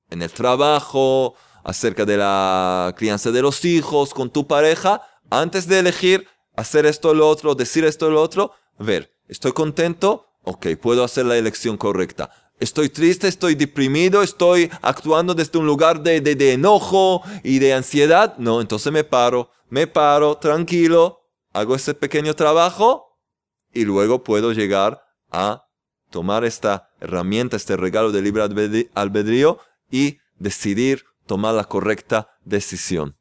en 0.10 0.22
el 0.22 0.32
trabajo, 0.32 1.36
acerca 1.64 2.06
de 2.06 2.18
la 2.18 2.94
crianza 2.98 3.32
de 3.32 3.42
los 3.42 3.66
hijos, 3.66 4.14
con 4.14 4.30
tu 4.30 4.48
pareja, 4.48 5.02
antes 5.30 5.68
de 5.68 5.80
elegir 5.80 6.28
hacer 6.56 6.86
esto 6.86 7.10
o 7.10 7.14
lo 7.14 7.28
otro, 7.28 7.56
decir 7.56 7.84
esto 7.84 8.08
o 8.08 8.10
lo 8.10 8.22
otro, 8.22 8.52
ver, 8.80 9.12
¿estoy 9.28 9.52
contento? 9.52 10.28
Ok, 10.44 10.68
puedo 10.82 11.04
hacer 11.04 11.26
la 11.26 11.38
elección 11.38 11.76
correcta. 11.76 12.32
Estoy 12.60 12.90
triste, 12.90 13.28
estoy 13.28 13.56
deprimido, 13.56 14.24
estoy 14.24 14.72
actuando 14.82 15.36
desde 15.36 15.60
un 15.60 15.68
lugar 15.68 16.02
de, 16.02 16.22
de, 16.22 16.36
de 16.36 16.54
enojo 16.54 17.22
y 17.44 17.60
de 17.60 17.74
ansiedad. 17.74 18.36
No, 18.38 18.62
entonces 18.62 18.92
me 18.92 19.04
paro, 19.04 19.52
me 19.70 19.88
paro, 19.88 20.38
tranquilo, 20.38 21.20
hago 21.54 21.76
ese 21.76 21.94
pequeño 21.94 22.34
trabajo 22.34 23.20
y 23.74 23.84
luego 23.84 24.24
puedo 24.24 24.54
llegar 24.54 25.04
a 25.30 25.68
tomar 26.10 26.46
esta 26.46 26.90
herramienta, 27.02 27.58
este 27.58 27.76
regalo 27.76 28.12
de 28.12 28.22
libre 28.22 28.44
albedrío 28.96 29.60
y 29.92 30.18
decidir 30.38 31.04
tomar 31.26 31.54
la 31.54 31.66
correcta 31.66 32.30
decisión. 32.44 33.16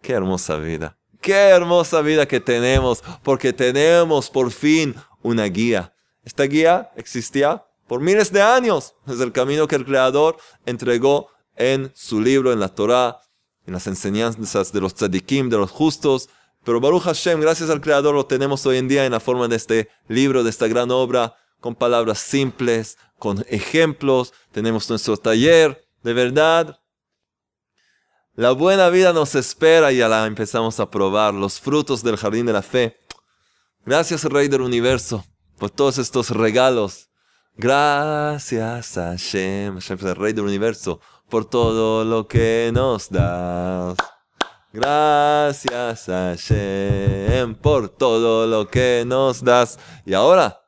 Qué 0.00 0.12
hermosa 0.12 0.56
vida. 0.56 0.98
Qué 1.20 1.34
hermosa 1.34 2.00
vida 2.00 2.26
que 2.26 2.40
tenemos, 2.40 3.02
porque 3.22 3.52
tenemos 3.52 4.28
por 4.28 4.50
fin 4.50 4.94
una 5.22 5.44
guía. 5.44 5.94
Esta 6.24 6.44
guía 6.44 6.90
existía 6.96 7.64
por 7.86 8.00
miles 8.00 8.32
de 8.32 8.42
años. 8.42 8.94
Es 9.06 9.20
el 9.20 9.32
camino 9.32 9.68
que 9.68 9.76
el 9.76 9.84
Creador 9.84 10.36
entregó 10.66 11.28
en 11.56 11.92
su 11.94 12.20
libro, 12.20 12.52
en 12.52 12.60
la 12.60 12.68
Torah, 12.68 13.20
en 13.66 13.74
las 13.74 13.86
enseñanzas 13.86 14.72
de 14.72 14.80
los 14.80 14.94
tzadikim, 14.94 15.48
de 15.48 15.58
los 15.58 15.70
justos. 15.70 16.28
Pero 16.64 16.80
Baruch 16.80 17.02
Hashem, 17.02 17.40
gracias 17.40 17.70
al 17.70 17.80
Creador, 17.80 18.14
lo 18.14 18.26
tenemos 18.26 18.64
hoy 18.66 18.78
en 18.78 18.88
día 18.88 19.04
en 19.04 19.12
la 19.12 19.20
forma 19.20 19.48
de 19.48 19.56
este 19.56 19.88
libro, 20.08 20.42
de 20.42 20.50
esta 20.50 20.68
gran 20.68 20.90
obra, 20.90 21.34
con 21.60 21.74
palabras 21.74 22.18
simples, 22.18 22.98
con 23.18 23.44
ejemplos. 23.48 24.32
Tenemos 24.52 24.88
nuestro 24.88 25.16
taller, 25.16 25.81
de 26.02 26.12
verdad. 26.12 26.80
La 28.34 28.52
buena 28.52 28.88
vida 28.88 29.12
nos 29.12 29.34
espera 29.34 29.92
y 29.92 29.98
ya 29.98 30.08
la 30.08 30.26
empezamos 30.26 30.80
a 30.80 30.90
probar, 30.90 31.34
los 31.34 31.60
frutos 31.60 32.02
del 32.02 32.16
jardín 32.16 32.46
de 32.46 32.52
la 32.52 32.62
fe. 32.62 32.98
Gracias, 33.84 34.24
Rey 34.24 34.48
del 34.48 34.62
Universo, 34.62 35.24
por 35.58 35.70
todos 35.70 35.98
estos 35.98 36.30
regalos. 36.30 37.10
Gracias 37.54 38.96
a 38.96 39.10
Hashem, 39.10 39.74
Hashem 39.74 39.98
Rey 40.14 40.32
del 40.32 40.46
Universo, 40.46 41.00
por 41.28 41.44
todo 41.44 42.04
lo 42.04 42.26
que 42.26 42.70
nos 42.72 43.10
das. 43.10 43.96
Gracias 44.72 46.08
a 46.08 46.30
Hashem 46.30 47.54
por 47.56 47.90
todo 47.90 48.46
lo 48.46 48.66
que 48.68 49.04
nos 49.06 49.44
das. 49.44 49.78
Y 50.06 50.14
ahora, 50.14 50.64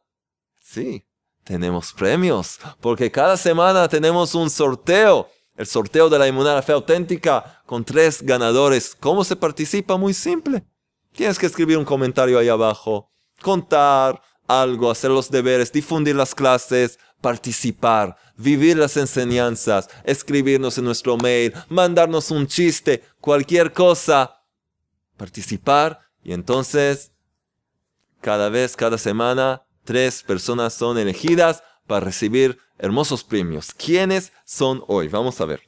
sí, 0.61 1.07
tenemos 1.45 1.92
premios, 1.92 2.59
porque 2.80 3.11
cada 3.11 3.36
semana 3.36 3.88
tenemos 3.88 4.34
un 4.34 4.51
sorteo. 4.51 5.28
El 5.57 5.66
sorteo 5.66 6.09
de 6.09 6.18
la 6.18 6.26
inmunidad 6.26 6.64
fe 6.64 6.72
auténtica 6.72 7.62
con 7.64 7.84
tres 7.84 8.22
ganadores. 8.22 8.97
¿Cómo 8.99 9.22
se 9.22 9.36
participa? 9.36 9.97
Muy 9.97 10.12
simple. 10.12 10.64
Tienes 11.12 11.38
que 11.38 11.47
escribir 11.47 11.78
un 11.78 11.84
comentario 11.84 12.38
ahí 12.40 12.49
abajo, 12.49 13.12
contar 13.40 14.20
algo, 14.49 14.90
hacer 14.90 15.12
los 15.12 15.30
deberes, 15.30 15.70
difundir 15.70 16.16
las 16.16 16.34
clases, 16.34 16.99
participar, 17.20 18.16
vivir 18.36 18.76
las 18.76 18.97
enseñanzas, 18.97 19.88
escribirnos 20.03 20.76
en 20.76 20.84
nuestro 20.84 21.16
mail, 21.16 21.55
mandarnos 21.68 22.32
un 22.32 22.49
chiste, 22.49 23.05
cualquier 23.20 23.72
cosa. 23.72 24.40
Participar 25.16 26.01
y 26.24 26.32
entonces 26.32 27.12
cada 28.20 28.49
vez, 28.49 28.74
cada 28.74 28.99
semana, 28.99 29.64
tres 29.85 30.22
personas 30.22 30.74
son 30.74 30.99
elegidas 30.99 31.62
para 31.87 32.05
recibir 32.05 32.59
hermosos 32.78 33.24
premios. 33.24 33.72
¿Quiénes 33.74 34.32
son 34.45 34.82
hoy? 34.89 35.09
Vamos 35.09 35.41
a 35.41 35.45
ver. 35.45 35.62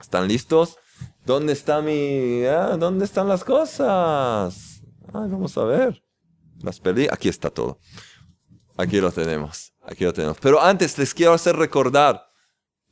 ¿Están 0.00 0.28
listos? 0.28 0.76
¿Dónde 1.24 1.52
está 1.52 1.80
mi... 1.80 2.44
Ah, 2.44 2.76
¿Dónde 2.78 3.04
están 3.04 3.28
las 3.28 3.44
cosas? 3.44 4.82
vamos 5.12 5.56
a 5.56 5.64
ver. 5.64 6.02
Las 6.62 6.80
perdí. 6.80 7.06
Aquí 7.10 7.28
está 7.28 7.50
todo. 7.50 7.78
Aquí 8.76 9.00
lo 9.00 9.10
tenemos. 9.10 9.72
Aquí 9.82 10.04
lo 10.04 10.12
tenemos. 10.12 10.38
Pero 10.40 10.60
antes 10.60 10.98
les 10.98 11.14
quiero 11.14 11.32
hacer 11.32 11.56
recordar. 11.56 12.24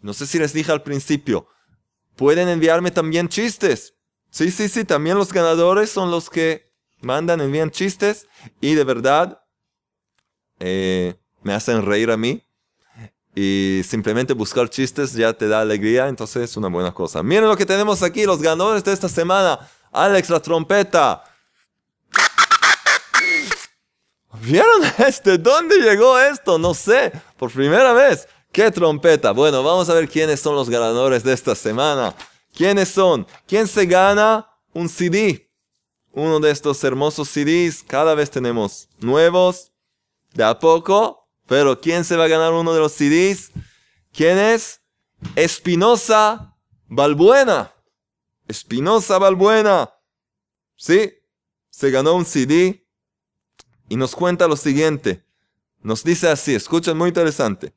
No 0.01 0.13
sé 0.13 0.27
si 0.27 0.39
les 0.39 0.53
dije 0.53 0.73
al 0.73 0.83
principio. 0.83 1.47
Pueden 2.17 2.49
enviarme 2.49 2.91
también 2.91 3.29
chistes. 3.29 3.95
Sí, 4.31 4.51
sí, 4.51 4.69
sí. 4.69 4.85
También 4.85 5.19
los 5.19 5.33
ganadores 5.33 5.91
son 5.91 6.11
los 6.11 6.31
que 6.31 6.73
mandan, 7.01 7.41
envían 7.41 7.71
chistes. 7.71 8.27
Y 8.61 8.75
de 8.75 8.85
verdad, 8.85 9.41
eh, 10.61 11.15
me 11.43 11.55
hacen 11.55 11.85
reír 11.85 12.11
a 12.11 12.17
mí. 12.17 12.43
Y 13.35 13.83
simplemente 13.87 14.33
buscar 14.33 14.71
chistes 14.71 15.13
ya 15.13 15.33
te 15.35 15.47
da 15.47 15.61
alegría, 15.61 16.09
entonces 16.09 16.51
es 16.51 16.57
una 16.57 16.69
buena 16.69 16.95
cosa. 16.95 17.23
Miren 17.23 17.49
lo 17.49 17.57
que 17.57 17.67
tenemos 17.67 18.03
aquí, 18.03 18.25
los 18.25 18.41
ganadores 18.41 18.83
de 18.83 18.93
esta 18.95 19.11
semana. 19.11 19.59
Alex, 19.93 20.31
la 20.31 20.41
trompeta. 20.41 21.23
¿Vieron 24.41 24.83
este? 24.99 25.37
¿Dónde 25.39 25.77
llegó 25.77 26.19
esto? 26.19 26.59
No 26.59 26.73
sé. 26.73 27.13
Por 27.37 27.53
primera 27.53 27.93
vez. 27.93 28.27
¿Qué 28.53 28.71
trompeta? 28.71 29.33
Bueno, 29.33 29.63
vamos 29.63 29.89
a 29.91 29.95
ver 29.95 30.09
quiénes 30.09 30.41
son 30.41 30.55
los 30.55 30.71
ganadores 30.71 31.23
de 31.23 31.35
esta 31.35 31.55
semana. 31.55 32.15
¿Quiénes 32.55 32.89
son? 32.89 33.27
¿Quién 33.47 33.67
se 33.67 33.85
gana 33.85 34.49
un 34.73 34.89
CD? 34.89 35.51
Uno 36.13 36.41
de 36.41 36.51
estos 36.51 36.83
hermosos 36.85 37.29
CDs. 37.29 37.83
Cada 37.87 38.15
vez 38.15 38.31
tenemos 38.31 38.89
nuevos 38.99 39.73
de 40.37 40.45
a 40.45 40.59
poco. 40.59 41.29
Pero 41.47 41.81
¿quién 41.81 42.05
se 42.05 42.17
va 42.17 42.25
a 42.25 42.29
ganar 42.29 42.53
uno 42.53 42.75
de 42.75 42.81
los 42.81 42.93
CDs? 42.93 43.51
¿Quién 44.13 44.39
es? 44.39 44.81
Espinosa 45.35 46.57
Balbuena. 46.89 47.73
Espinosa 48.49 49.19
Balbuena. 49.19 49.93
Sí, 50.77 51.13
se 51.71 51.91
ganó 51.91 52.15
un 52.15 52.25
CD 52.25 52.87
y 53.89 53.97
nos 53.97 54.15
cuenta 54.15 54.49
lo 54.49 54.57
siguiente. 54.57 55.25
Nos 55.81 56.03
dice 56.03 56.29
así, 56.29 56.55
escuchen, 56.55 56.97
muy 56.97 57.09
interesante. 57.09 57.73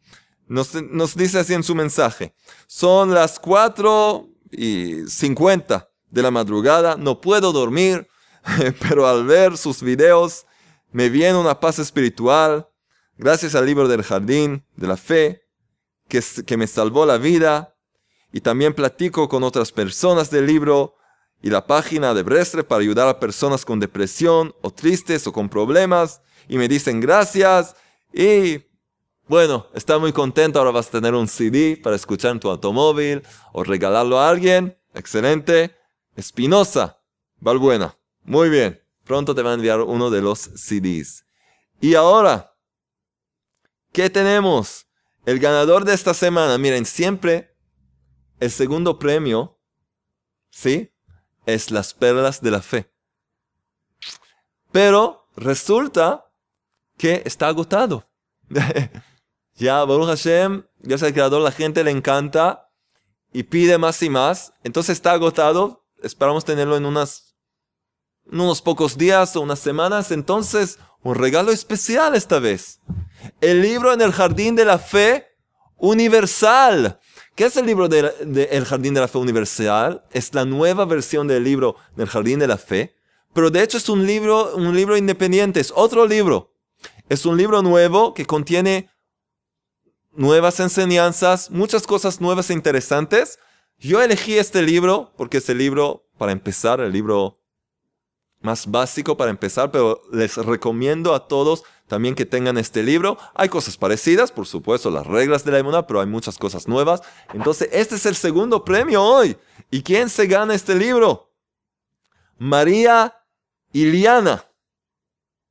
Nos, 0.48 0.74
nos 0.74 1.16
dice 1.16 1.40
así 1.40 1.54
en 1.54 1.64
su 1.64 1.76
mensaje. 1.76 2.34
Son 2.66 3.14
las 3.14 3.40
4 3.40 4.28
y 4.52 5.06
50 5.08 5.90
de 6.10 6.22
la 6.24 6.32
madrugada, 6.32 6.98
no 6.98 7.22
puedo 7.22 7.52
dormir, 7.52 8.08
pero 8.80 9.08
al 9.08 9.26
ver 9.26 9.58
sus 9.58 9.84
videos 9.84 10.48
me 10.92 11.10
viene 11.10 11.38
una 11.38 11.60
paz 11.60 11.80
espiritual, 11.80 12.68
gracias 13.18 13.56
al 13.56 13.66
libro 13.66 13.88
del 13.88 14.04
jardín 14.04 14.66
de 14.76 14.88
la 14.88 14.98
fe, 14.98 15.44
que, 16.08 16.58
me 16.58 16.66
salvó 16.66 17.06
la 17.06 17.18
vida, 17.18 17.76
y 18.32 18.42
también 18.42 18.74
platico 18.74 19.30
con 19.30 19.44
otras 19.44 19.72
personas 19.72 20.30
del 20.32 20.48
libro 20.48 20.96
y 21.42 21.50
la 21.50 21.66
página 21.68 22.14
de 22.14 22.24
Brestre 22.24 22.64
para 22.64 22.82
ayudar 22.82 23.08
a 23.08 23.20
personas 23.20 23.66
con 23.66 23.80
depresión 23.80 24.54
o 24.62 24.72
tristes 24.72 25.28
o 25.28 25.34
con 25.34 25.50
problemas, 25.50 26.22
y 26.48 26.58
me 26.58 26.68
dicen 26.68 27.00
gracias, 27.00 27.76
y 28.12 28.64
bueno, 29.28 29.68
está 29.76 30.00
muy 30.00 30.12
contento, 30.12 30.58
ahora 30.58 30.72
vas 30.72 30.88
a 30.88 30.92
tener 30.92 31.14
un 31.14 31.28
CD 31.28 31.78
para 31.78 31.96
escuchar 31.96 32.32
en 32.32 32.40
tu 32.40 32.50
automóvil 32.50 33.22
o 33.54 33.64
regalarlo 33.64 34.20
a 34.20 34.28
alguien, 34.28 34.76
excelente, 34.96 35.76
Espinosa, 36.16 37.00
Valbuena, 37.40 37.96
muy 38.24 38.50
bien. 38.50 38.89
Pronto 39.10 39.34
te 39.34 39.42
va 39.42 39.50
a 39.50 39.54
enviar 39.56 39.82
uno 39.82 40.12
de 40.12 40.22
los 40.22 40.38
CDs. 40.38 41.26
Y 41.82 41.96
ahora, 41.96 42.56
¿qué 43.92 44.08
tenemos? 44.12 44.86
El 45.26 45.40
ganador 45.40 45.84
de 45.84 45.96
esta 45.96 46.14
semana, 46.14 46.60
miren, 46.60 46.86
siempre 46.86 47.58
el 48.40 48.52
segundo 48.52 49.00
premio, 49.00 49.60
¿sí? 50.52 50.94
Es 51.48 51.72
las 51.72 51.96
perlas 51.96 52.40
de 52.42 52.52
la 52.52 52.62
fe. 52.62 52.94
Pero 54.72 55.28
resulta 55.36 56.32
que 56.96 57.24
está 57.26 57.48
agotado. 57.48 58.08
ya, 59.56 59.86
Baruch 59.86 60.10
Hashem, 60.10 60.68
gracias 60.78 61.08
al 61.08 61.14
creador, 61.16 61.42
la 61.42 61.52
gente 61.52 61.84
le 61.84 61.90
encanta 61.90 62.72
y 63.34 63.42
pide 63.42 63.80
más 63.80 64.04
y 64.04 64.10
más. 64.12 64.54
Entonces 64.64 64.98
está 65.00 65.14
agotado. 65.14 65.88
Esperamos 66.04 66.46
tenerlo 66.46 66.78
en 66.78 66.86
unas 66.86 67.29
unos 68.32 68.62
pocos 68.62 68.98
días 68.98 69.36
o 69.36 69.42
unas 69.42 69.60
semanas, 69.60 70.12
entonces 70.12 70.80
un 71.02 71.16
regalo 71.16 71.52
especial 71.52 72.16
esta 72.16 72.40
vez. 72.40 72.80
El 73.42 73.62
libro 73.62 73.94
en 73.94 74.02
el 74.02 74.12
jardín 74.12 74.56
de 74.56 74.66
la 74.66 74.78
fe 74.78 75.28
universal. 75.78 77.00
¿Qué 77.36 77.46
es 77.46 77.58
el 77.58 77.66
libro 77.66 77.88
del 77.88 78.12
de, 78.26 78.64
jardín 78.66 78.94
de 78.94 79.02
la 79.02 79.08
fe 79.08 79.18
universal? 79.18 80.04
Es 80.12 80.34
la 80.34 80.46
nueva 80.46 80.86
versión 80.86 81.28
del 81.28 81.44
libro 81.44 81.76
del 81.96 82.08
jardín 82.08 82.40
de 82.40 82.48
la 82.48 82.58
fe, 82.58 82.96
pero 83.34 83.50
de 83.50 83.64
hecho 83.64 83.78
es 83.78 83.88
un 83.90 84.06
libro, 84.06 84.56
un 84.56 84.76
libro 84.76 84.98
independiente, 84.98 85.60
es 85.60 85.72
otro 85.76 86.06
libro. 86.06 86.54
Es 87.08 87.26
un 87.26 87.38
libro 87.38 87.62
nuevo 87.62 88.14
que 88.14 88.26
contiene 88.26 88.90
nuevas 90.12 90.60
enseñanzas, 90.60 91.50
muchas 91.50 91.88
cosas 91.88 92.20
nuevas 92.20 92.50
e 92.50 92.54
interesantes. 92.54 93.40
Yo 93.78 94.02
elegí 94.02 94.38
este 94.38 94.62
libro 94.62 95.14
porque 95.16 95.38
es 95.38 95.50
el 95.50 95.58
libro, 95.58 96.10
para 96.18 96.34
empezar, 96.34 96.82
el 96.82 96.92
libro 96.92 97.39
más 98.42 98.70
básico 98.70 99.18
para 99.18 99.32
empezar, 99.32 99.72
pero 99.72 100.02
les 100.12 100.38
recomiendo 100.38 101.14
a 101.14 101.28
todos 101.28 101.64
también 101.88 102.16
que 102.16 102.26
tengan 102.26 102.58
este 102.58 102.84
libro. 102.84 103.18
Hay 103.34 103.50
cosas 103.50 103.76
parecidas, 103.78 104.32
por 104.32 104.48
supuesto, 104.48 104.90
las 104.90 105.06
reglas 105.06 105.44
de 105.44 105.52
la 105.52 105.60
inmunidad, 105.60 105.88
pero 105.88 106.00
hay 106.00 106.08
muchas 106.08 106.38
cosas 106.38 106.68
nuevas. 106.68 107.02
Entonces, 107.34 107.70
este 107.72 107.96
es 107.96 108.06
el 108.06 108.16
segundo 108.16 108.64
premio 108.64 109.04
hoy. 109.04 109.38
¿Y 109.72 109.82
quién 109.82 110.10
se 110.10 110.28
gana 110.28 110.54
este 110.54 110.76
libro? 110.76 111.34
María 112.38 113.16
Iliana. 113.74 114.46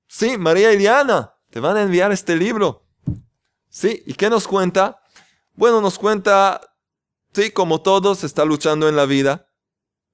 Sí, 0.06 0.38
María 0.38 0.72
Iliana. 0.72 1.34
Te 1.50 1.60
van 1.60 1.76
a 1.76 1.82
enviar 1.82 2.12
este 2.12 2.36
libro. 2.36 2.84
Sí, 3.68 4.02
¿y 4.06 4.14
qué 4.14 4.30
nos 4.30 4.48
cuenta? 4.48 5.00
Bueno, 5.54 5.80
nos 5.80 5.98
cuenta, 5.98 6.60
sí, 7.32 7.50
como 7.50 7.82
todos, 7.82 8.24
está 8.24 8.44
luchando 8.44 8.88
en 8.88 8.96
la 8.96 9.06
vida. 9.06 9.48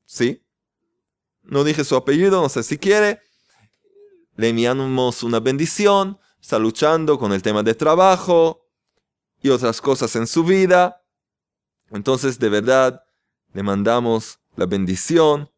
Sí. 0.04 0.43
No 1.44 1.64
dije 1.64 1.84
su 1.84 1.96
apellido, 1.96 2.40
no 2.42 2.48
sé 2.48 2.62
si 2.62 2.78
quiere 2.78 3.20
le 4.36 4.48
enviamos 4.48 5.22
una 5.22 5.40
bendición, 5.40 6.18
está 6.40 6.58
luchando 6.58 7.18
con 7.18 7.32
el 7.32 7.42
tema 7.42 7.62
de 7.62 7.74
trabajo 7.74 8.66
y 9.42 9.50
otras 9.50 9.80
cosas 9.80 10.14
en 10.16 10.26
su 10.26 10.44
vida. 10.44 11.02
Entonces, 11.90 12.38
de 12.38 12.48
verdad, 12.48 13.04
le 13.52 13.62
mandamos 13.62 14.40
la 14.56 14.66
bendición, 14.66 15.50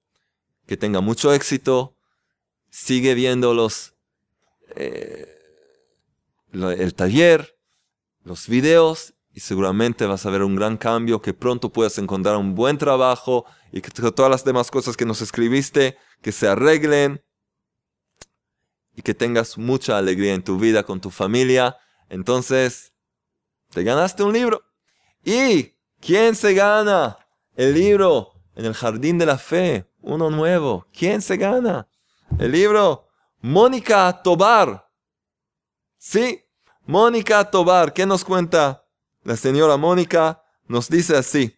que 0.66 0.76
tenga 0.76 1.01
mucho 1.01 1.32
éxito, 1.32 1.97
sigue 2.70 3.14
viendo 3.14 3.55
los, 3.55 3.95
eh, 4.74 5.32
el 6.53 6.95
taller, 6.95 7.59
los 8.24 8.49
videos 8.49 9.14
y 9.37 9.41
seguramente 9.41 10.07
vas 10.07 10.24
a 10.24 10.30
ver 10.30 10.43
un 10.43 10.57
gran 10.57 10.78
cambio, 10.78 11.20
que 11.20 11.34
pronto 11.34 11.70
puedas 11.70 11.99
encontrar 11.99 12.39
un 12.39 12.55
buen 12.55 12.78
trabajo 12.78 13.45
y 13.70 13.82
que 13.82 13.91
todas 13.91 14.30
las 14.30 14.45
demás 14.45 14.70
cosas 14.70 14.97
que 14.97 15.05
nos 15.05 15.20
escribiste, 15.20 15.99
que 16.22 16.32
se 16.32 16.49
arreglen 16.49 17.22
y 18.95 19.03
que 19.03 19.12
tengas 19.12 19.59
mucha 19.59 19.99
alegría 19.99 20.32
en 20.32 20.43
tu 20.43 20.59
vida 20.59 20.84
con 20.84 21.03
tu 21.03 21.11
familia. 21.11 21.76
Entonces, 22.09 22.95
te 23.72 23.82
ganaste 23.82 24.22
un 24.22 24.32
libro. 24.32 24.62
¿Y 25.22 25.74
quién 26.01 26.34
se 26.34 26.55
gana 26.55 27.18
el 27.57 27.74
libro 27.74 28.32
en 28.55 28.64
el 28.64 28.72
jardín 28.72 29.18
de 29.18 29.26
la 29.26 29.37
fe? 29.37 29.87
Uno 30.01 30.30
nuevo. 30.30 30.87
¿Quién 30.95 31.20
se 31.20 31.37
gana? 31.37 31.87
El 32.39 32.53
libro 32.53 33.07
Mónica 33.43 34.18
Tobar. 34.22 34.91
Sí, 35.99 36.43
Mónica 36.87 37.51
Tobar. 37.51 37.93
¿Qué 37.93 38.07
nos 38.07 38.24
cuenta 38.24 38.86
la 39.27 39.37
señora 39.37 39.77
Mónica? 39.77 40.43
Nos 40.66 40.89
dice 40.89 41.16
así. 41.16 41.55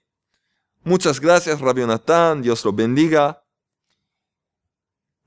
Muchas 0.82 1.20
gracias, 1.20 1.60
Rabbi 1.60 1.86
Natán. 1.86 2.42
Dios 2.42 2.64
lo 2.64 2.72
bendiga. 2.72 3.44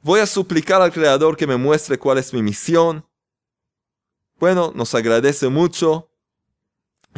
Voy 0.02 0.20
a 0.20 0.26
suplicar 0.26 0.82
al 0.82 0.92
Creador 0.92 1.38
que 1.38 1.48
me 1.48 1.58
muestre 1.58 1.98
cuál 1.98 2.18
es 2.18 2.34
mi 2.34 2.42
misión. 2.42 3.08
Bueno, 4.40 4.72
nos 4.76 4.94
agradece 4.96 5.50
mucho 5.50 6.12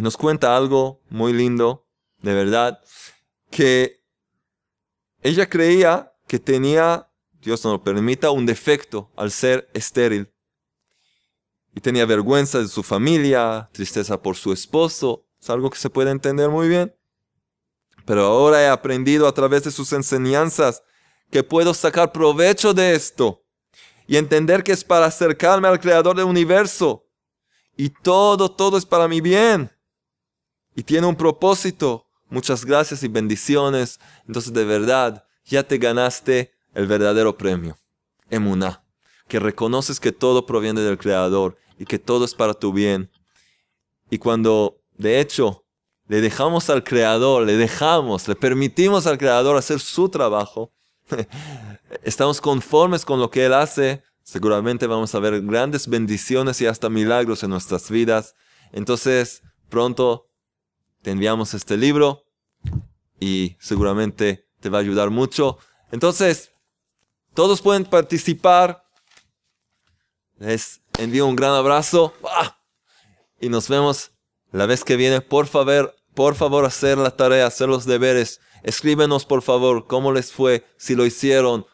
nos 0.01 0.17
cuenta 0.17 0.57
algo 0.57 1.01
muy 1.09 1.33
lindo, 1.33 1.87
de 2.21 2.33
verdad, 2.33 2.81
que 3.51 4.03
ella 5.21 5.47
creía 5.47 6.13
que 6.27 6.39
tenía, 6.39 7.11
Dios 7.41 7.63
no 7.63 7.73
lo 7.73 7.83
permita, 7.83 8.31
un 8.31 8.45
defecto 8.45 9.11
al 9.15 9.31
ser 9.31 9.69
estéril. 9.73 10.32
Y 11.75 11.81
tenía 11.81 12.05
vergüenza 12.05 12.59
de 12.59 12.67
su 12.67 12.83
familia, 12.83 13.69
tristeza 13.71 14.21
por 14.21 14.35
su 14.35 14.53
esposo, 14.53 15.25
es 15.43 15.49
algo 15.49 15.69
que 15.69 15.77
se 15.77 15.89
puede 15.89 16.11
entender 16.11 16.49
muy 16.49 16.69
bien. 16.69 16.95
Pero 18.05 18.23
ahora 18.23 18.61
he 18.61 18.67
aprendido 18.69 19.27
a 19.27 19.33
través 19.33 19.63
de 19.63 19.71
sus 19.71 19.91
enseñanzas 19.91 20.83
que 21.29 21.43
puedo 21.43 21.73
sacar 21.73 22.11
provecho 22.11 22.73
de 22.73 22.95
esto 22.95 23.43
y 24.07 24.17
entender 24.17 24.63
que 24.63 24.71
es 24.71 24.83
para 24.83 25.07
acercarme 25.07 25.67
al 25.67 25.79
Creador 25.79 26.15
del 26.15 26.25
universo. 26.25 27.07
Y 27.75 27.89
todo, 27.89 28.51
todo 28.51 28.77
es 28.77 28.85
para 28.85 29.07
mi 29.07 29.19
bien. 29.19 29.71
Y 30.75 30.83
tiene 30.83 31.07
un 31.07 31.15
propósito. 31.15 32.07
Muchas 32.29 32.65
gracias 32.65 33.03
y 33.03 33.07
bendiciones. 33.07 33.99
Entonces, 34.27 34.53
de 34.53 34.65
verdad, 34.65 35.25
ya 35.43 35.63
te 35.63 35.77
ganaste 35.77 36.53
el 36.73 36.87
verdadero 36.87 37.37
premio. 37.37 37.77
Emuná. 38.29 38.82
Que 39.27 39.39
reconoces 39.39 39.99
que 39.99 40.11
todo 40.11 40.45
proviene 40.45 40.81
del 40.81 40.97
Creador 40.97 41.57
y 41.79 41.85
que 41.85 41.99
todo 41.99 42.25
es 42.25 42.35
para 42.35 42.53
tu 42.53 42.73
bien. 42.73 43.09
Y 44.09 44.17
cuando, 44.17 44.81
de 44.93 45.19
hecho, 45.19 45.65
le 46.07 46.21
dejamos 46.21 46.69
al 46.69 46.83
Creador, 46.83 47.45
le 47.45 47.57
dejamos, 47.57 48.27
le 48.27 48.35
permitimos 48.35 49.07
al 49.07 49.17
Creador 49.17 49.57
hacer 49.57 49.79
su 49.79 50.09
trabajo, 50.09 50.71
estamos 52.03 52.41
conformes 52.41 53.05
con 53.05 53.19
lo 53.19 53.29
que 53.29 53.45
Él 53.45 53.53
hace, 53.53 54.03
seguramente 54.23 54.87
vamos 54.87 55.15
a 55.15 55.19
ver 55.19 55.41
grandes 55.41 55.87
bendiciones 55.87 56.61
y 56.61 56.65
hasta 56.65 56.89
milagros 56.89 57.43
en 57.43 57.49
nuestras 57.49 57.89
vidas. 57.89 58.35
Entonces, 58.71 59.41
pronto 59.69 60.29
te 61.01 61.11
enviamos 61.11 61.53
este 61.53 61.77
libro 61.77 62.25
y 63.19 63.55
seguramente 63.59 64.47
te 64.59 64.69
va 64.69 64.79
a 64.79 64.81
ayudar 64.81 65.09
mucho. 65.09 65.57
Entonces, 65.91 66.51
todos 67.33 67.61
pueden 67.61 67.85
participar. 67.85 68.82
Les 70.37 70.81
envío 70.97 71.27
un 71.27 71.35
gran 71.35 71.53
abrazo 71.53 72.13
y 73.39 73.49
nos 73.49 73.69
vemos 73.69 74.11
la 74.51 74.65
vez 74.65 74.83
que 74.83 74.95
viene. 74.95 75.21
Por 75.21 75.47
favor, 75.47 75.95
por 76.13 76.35
favor, 76.35 76.65
hacer 76.65 76.97
la 76.97 77.11
tarea, 77.11 77.47
hacer 77.47 77.69
los 77.69 77.85
deberes. 77.85 78.39
Escríbenos 78.63 79.25
por 79.25 79.41
favor 79.41 79.87
cómo 79.87 80.11
les 80.11 80.31
fue, 80.31 80.65
si 80.77 80.95
lo 80.95 81.05
hicieron. 81.05 81.65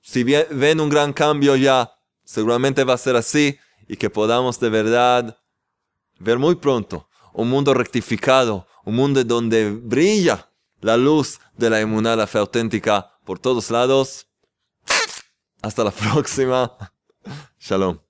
Si 0.00 0.24
ven 0.24 0.80
un 0.80 0.88
gran 0.88 1.12
cambio 1.12 1.56
ya, 1.56 1.92
seguramente 2.24 2.84
va 2.84 2.94
a 2.94 2.98
ser 2.98 3.16
así 3.16 3.58
y 3.88 3.96
que 3.96 4.10
podamos 4.10 4.58
de 4.58 4.68
verdad 4.68 5.38
ver 6.18 6.38
muy 6.38 6.56
pronto 6.56 7.08
un 7.32 7.48
mundo 7.48 7.74
rectificado, 7.74 8.66
un 8.84 8.96
mundo 8.96 9.24
donde 9.24 9.70
brilla 9.70 10.50
la 10.80 10.96
luz 10.96 11.40
de 11.56 11.70
la 11.70 11.80
inmunidad, 11.80 12.26
fe 12.26 12.38
auténtica 12.38 13.18
por 13.24 13.38
todos 13.38 13.70
lados. 13.70 14.26
Hasta 15.62 15.84
la 15.84 15.90
próxima. 16.12 16.76
Shalom. 17.58 18.00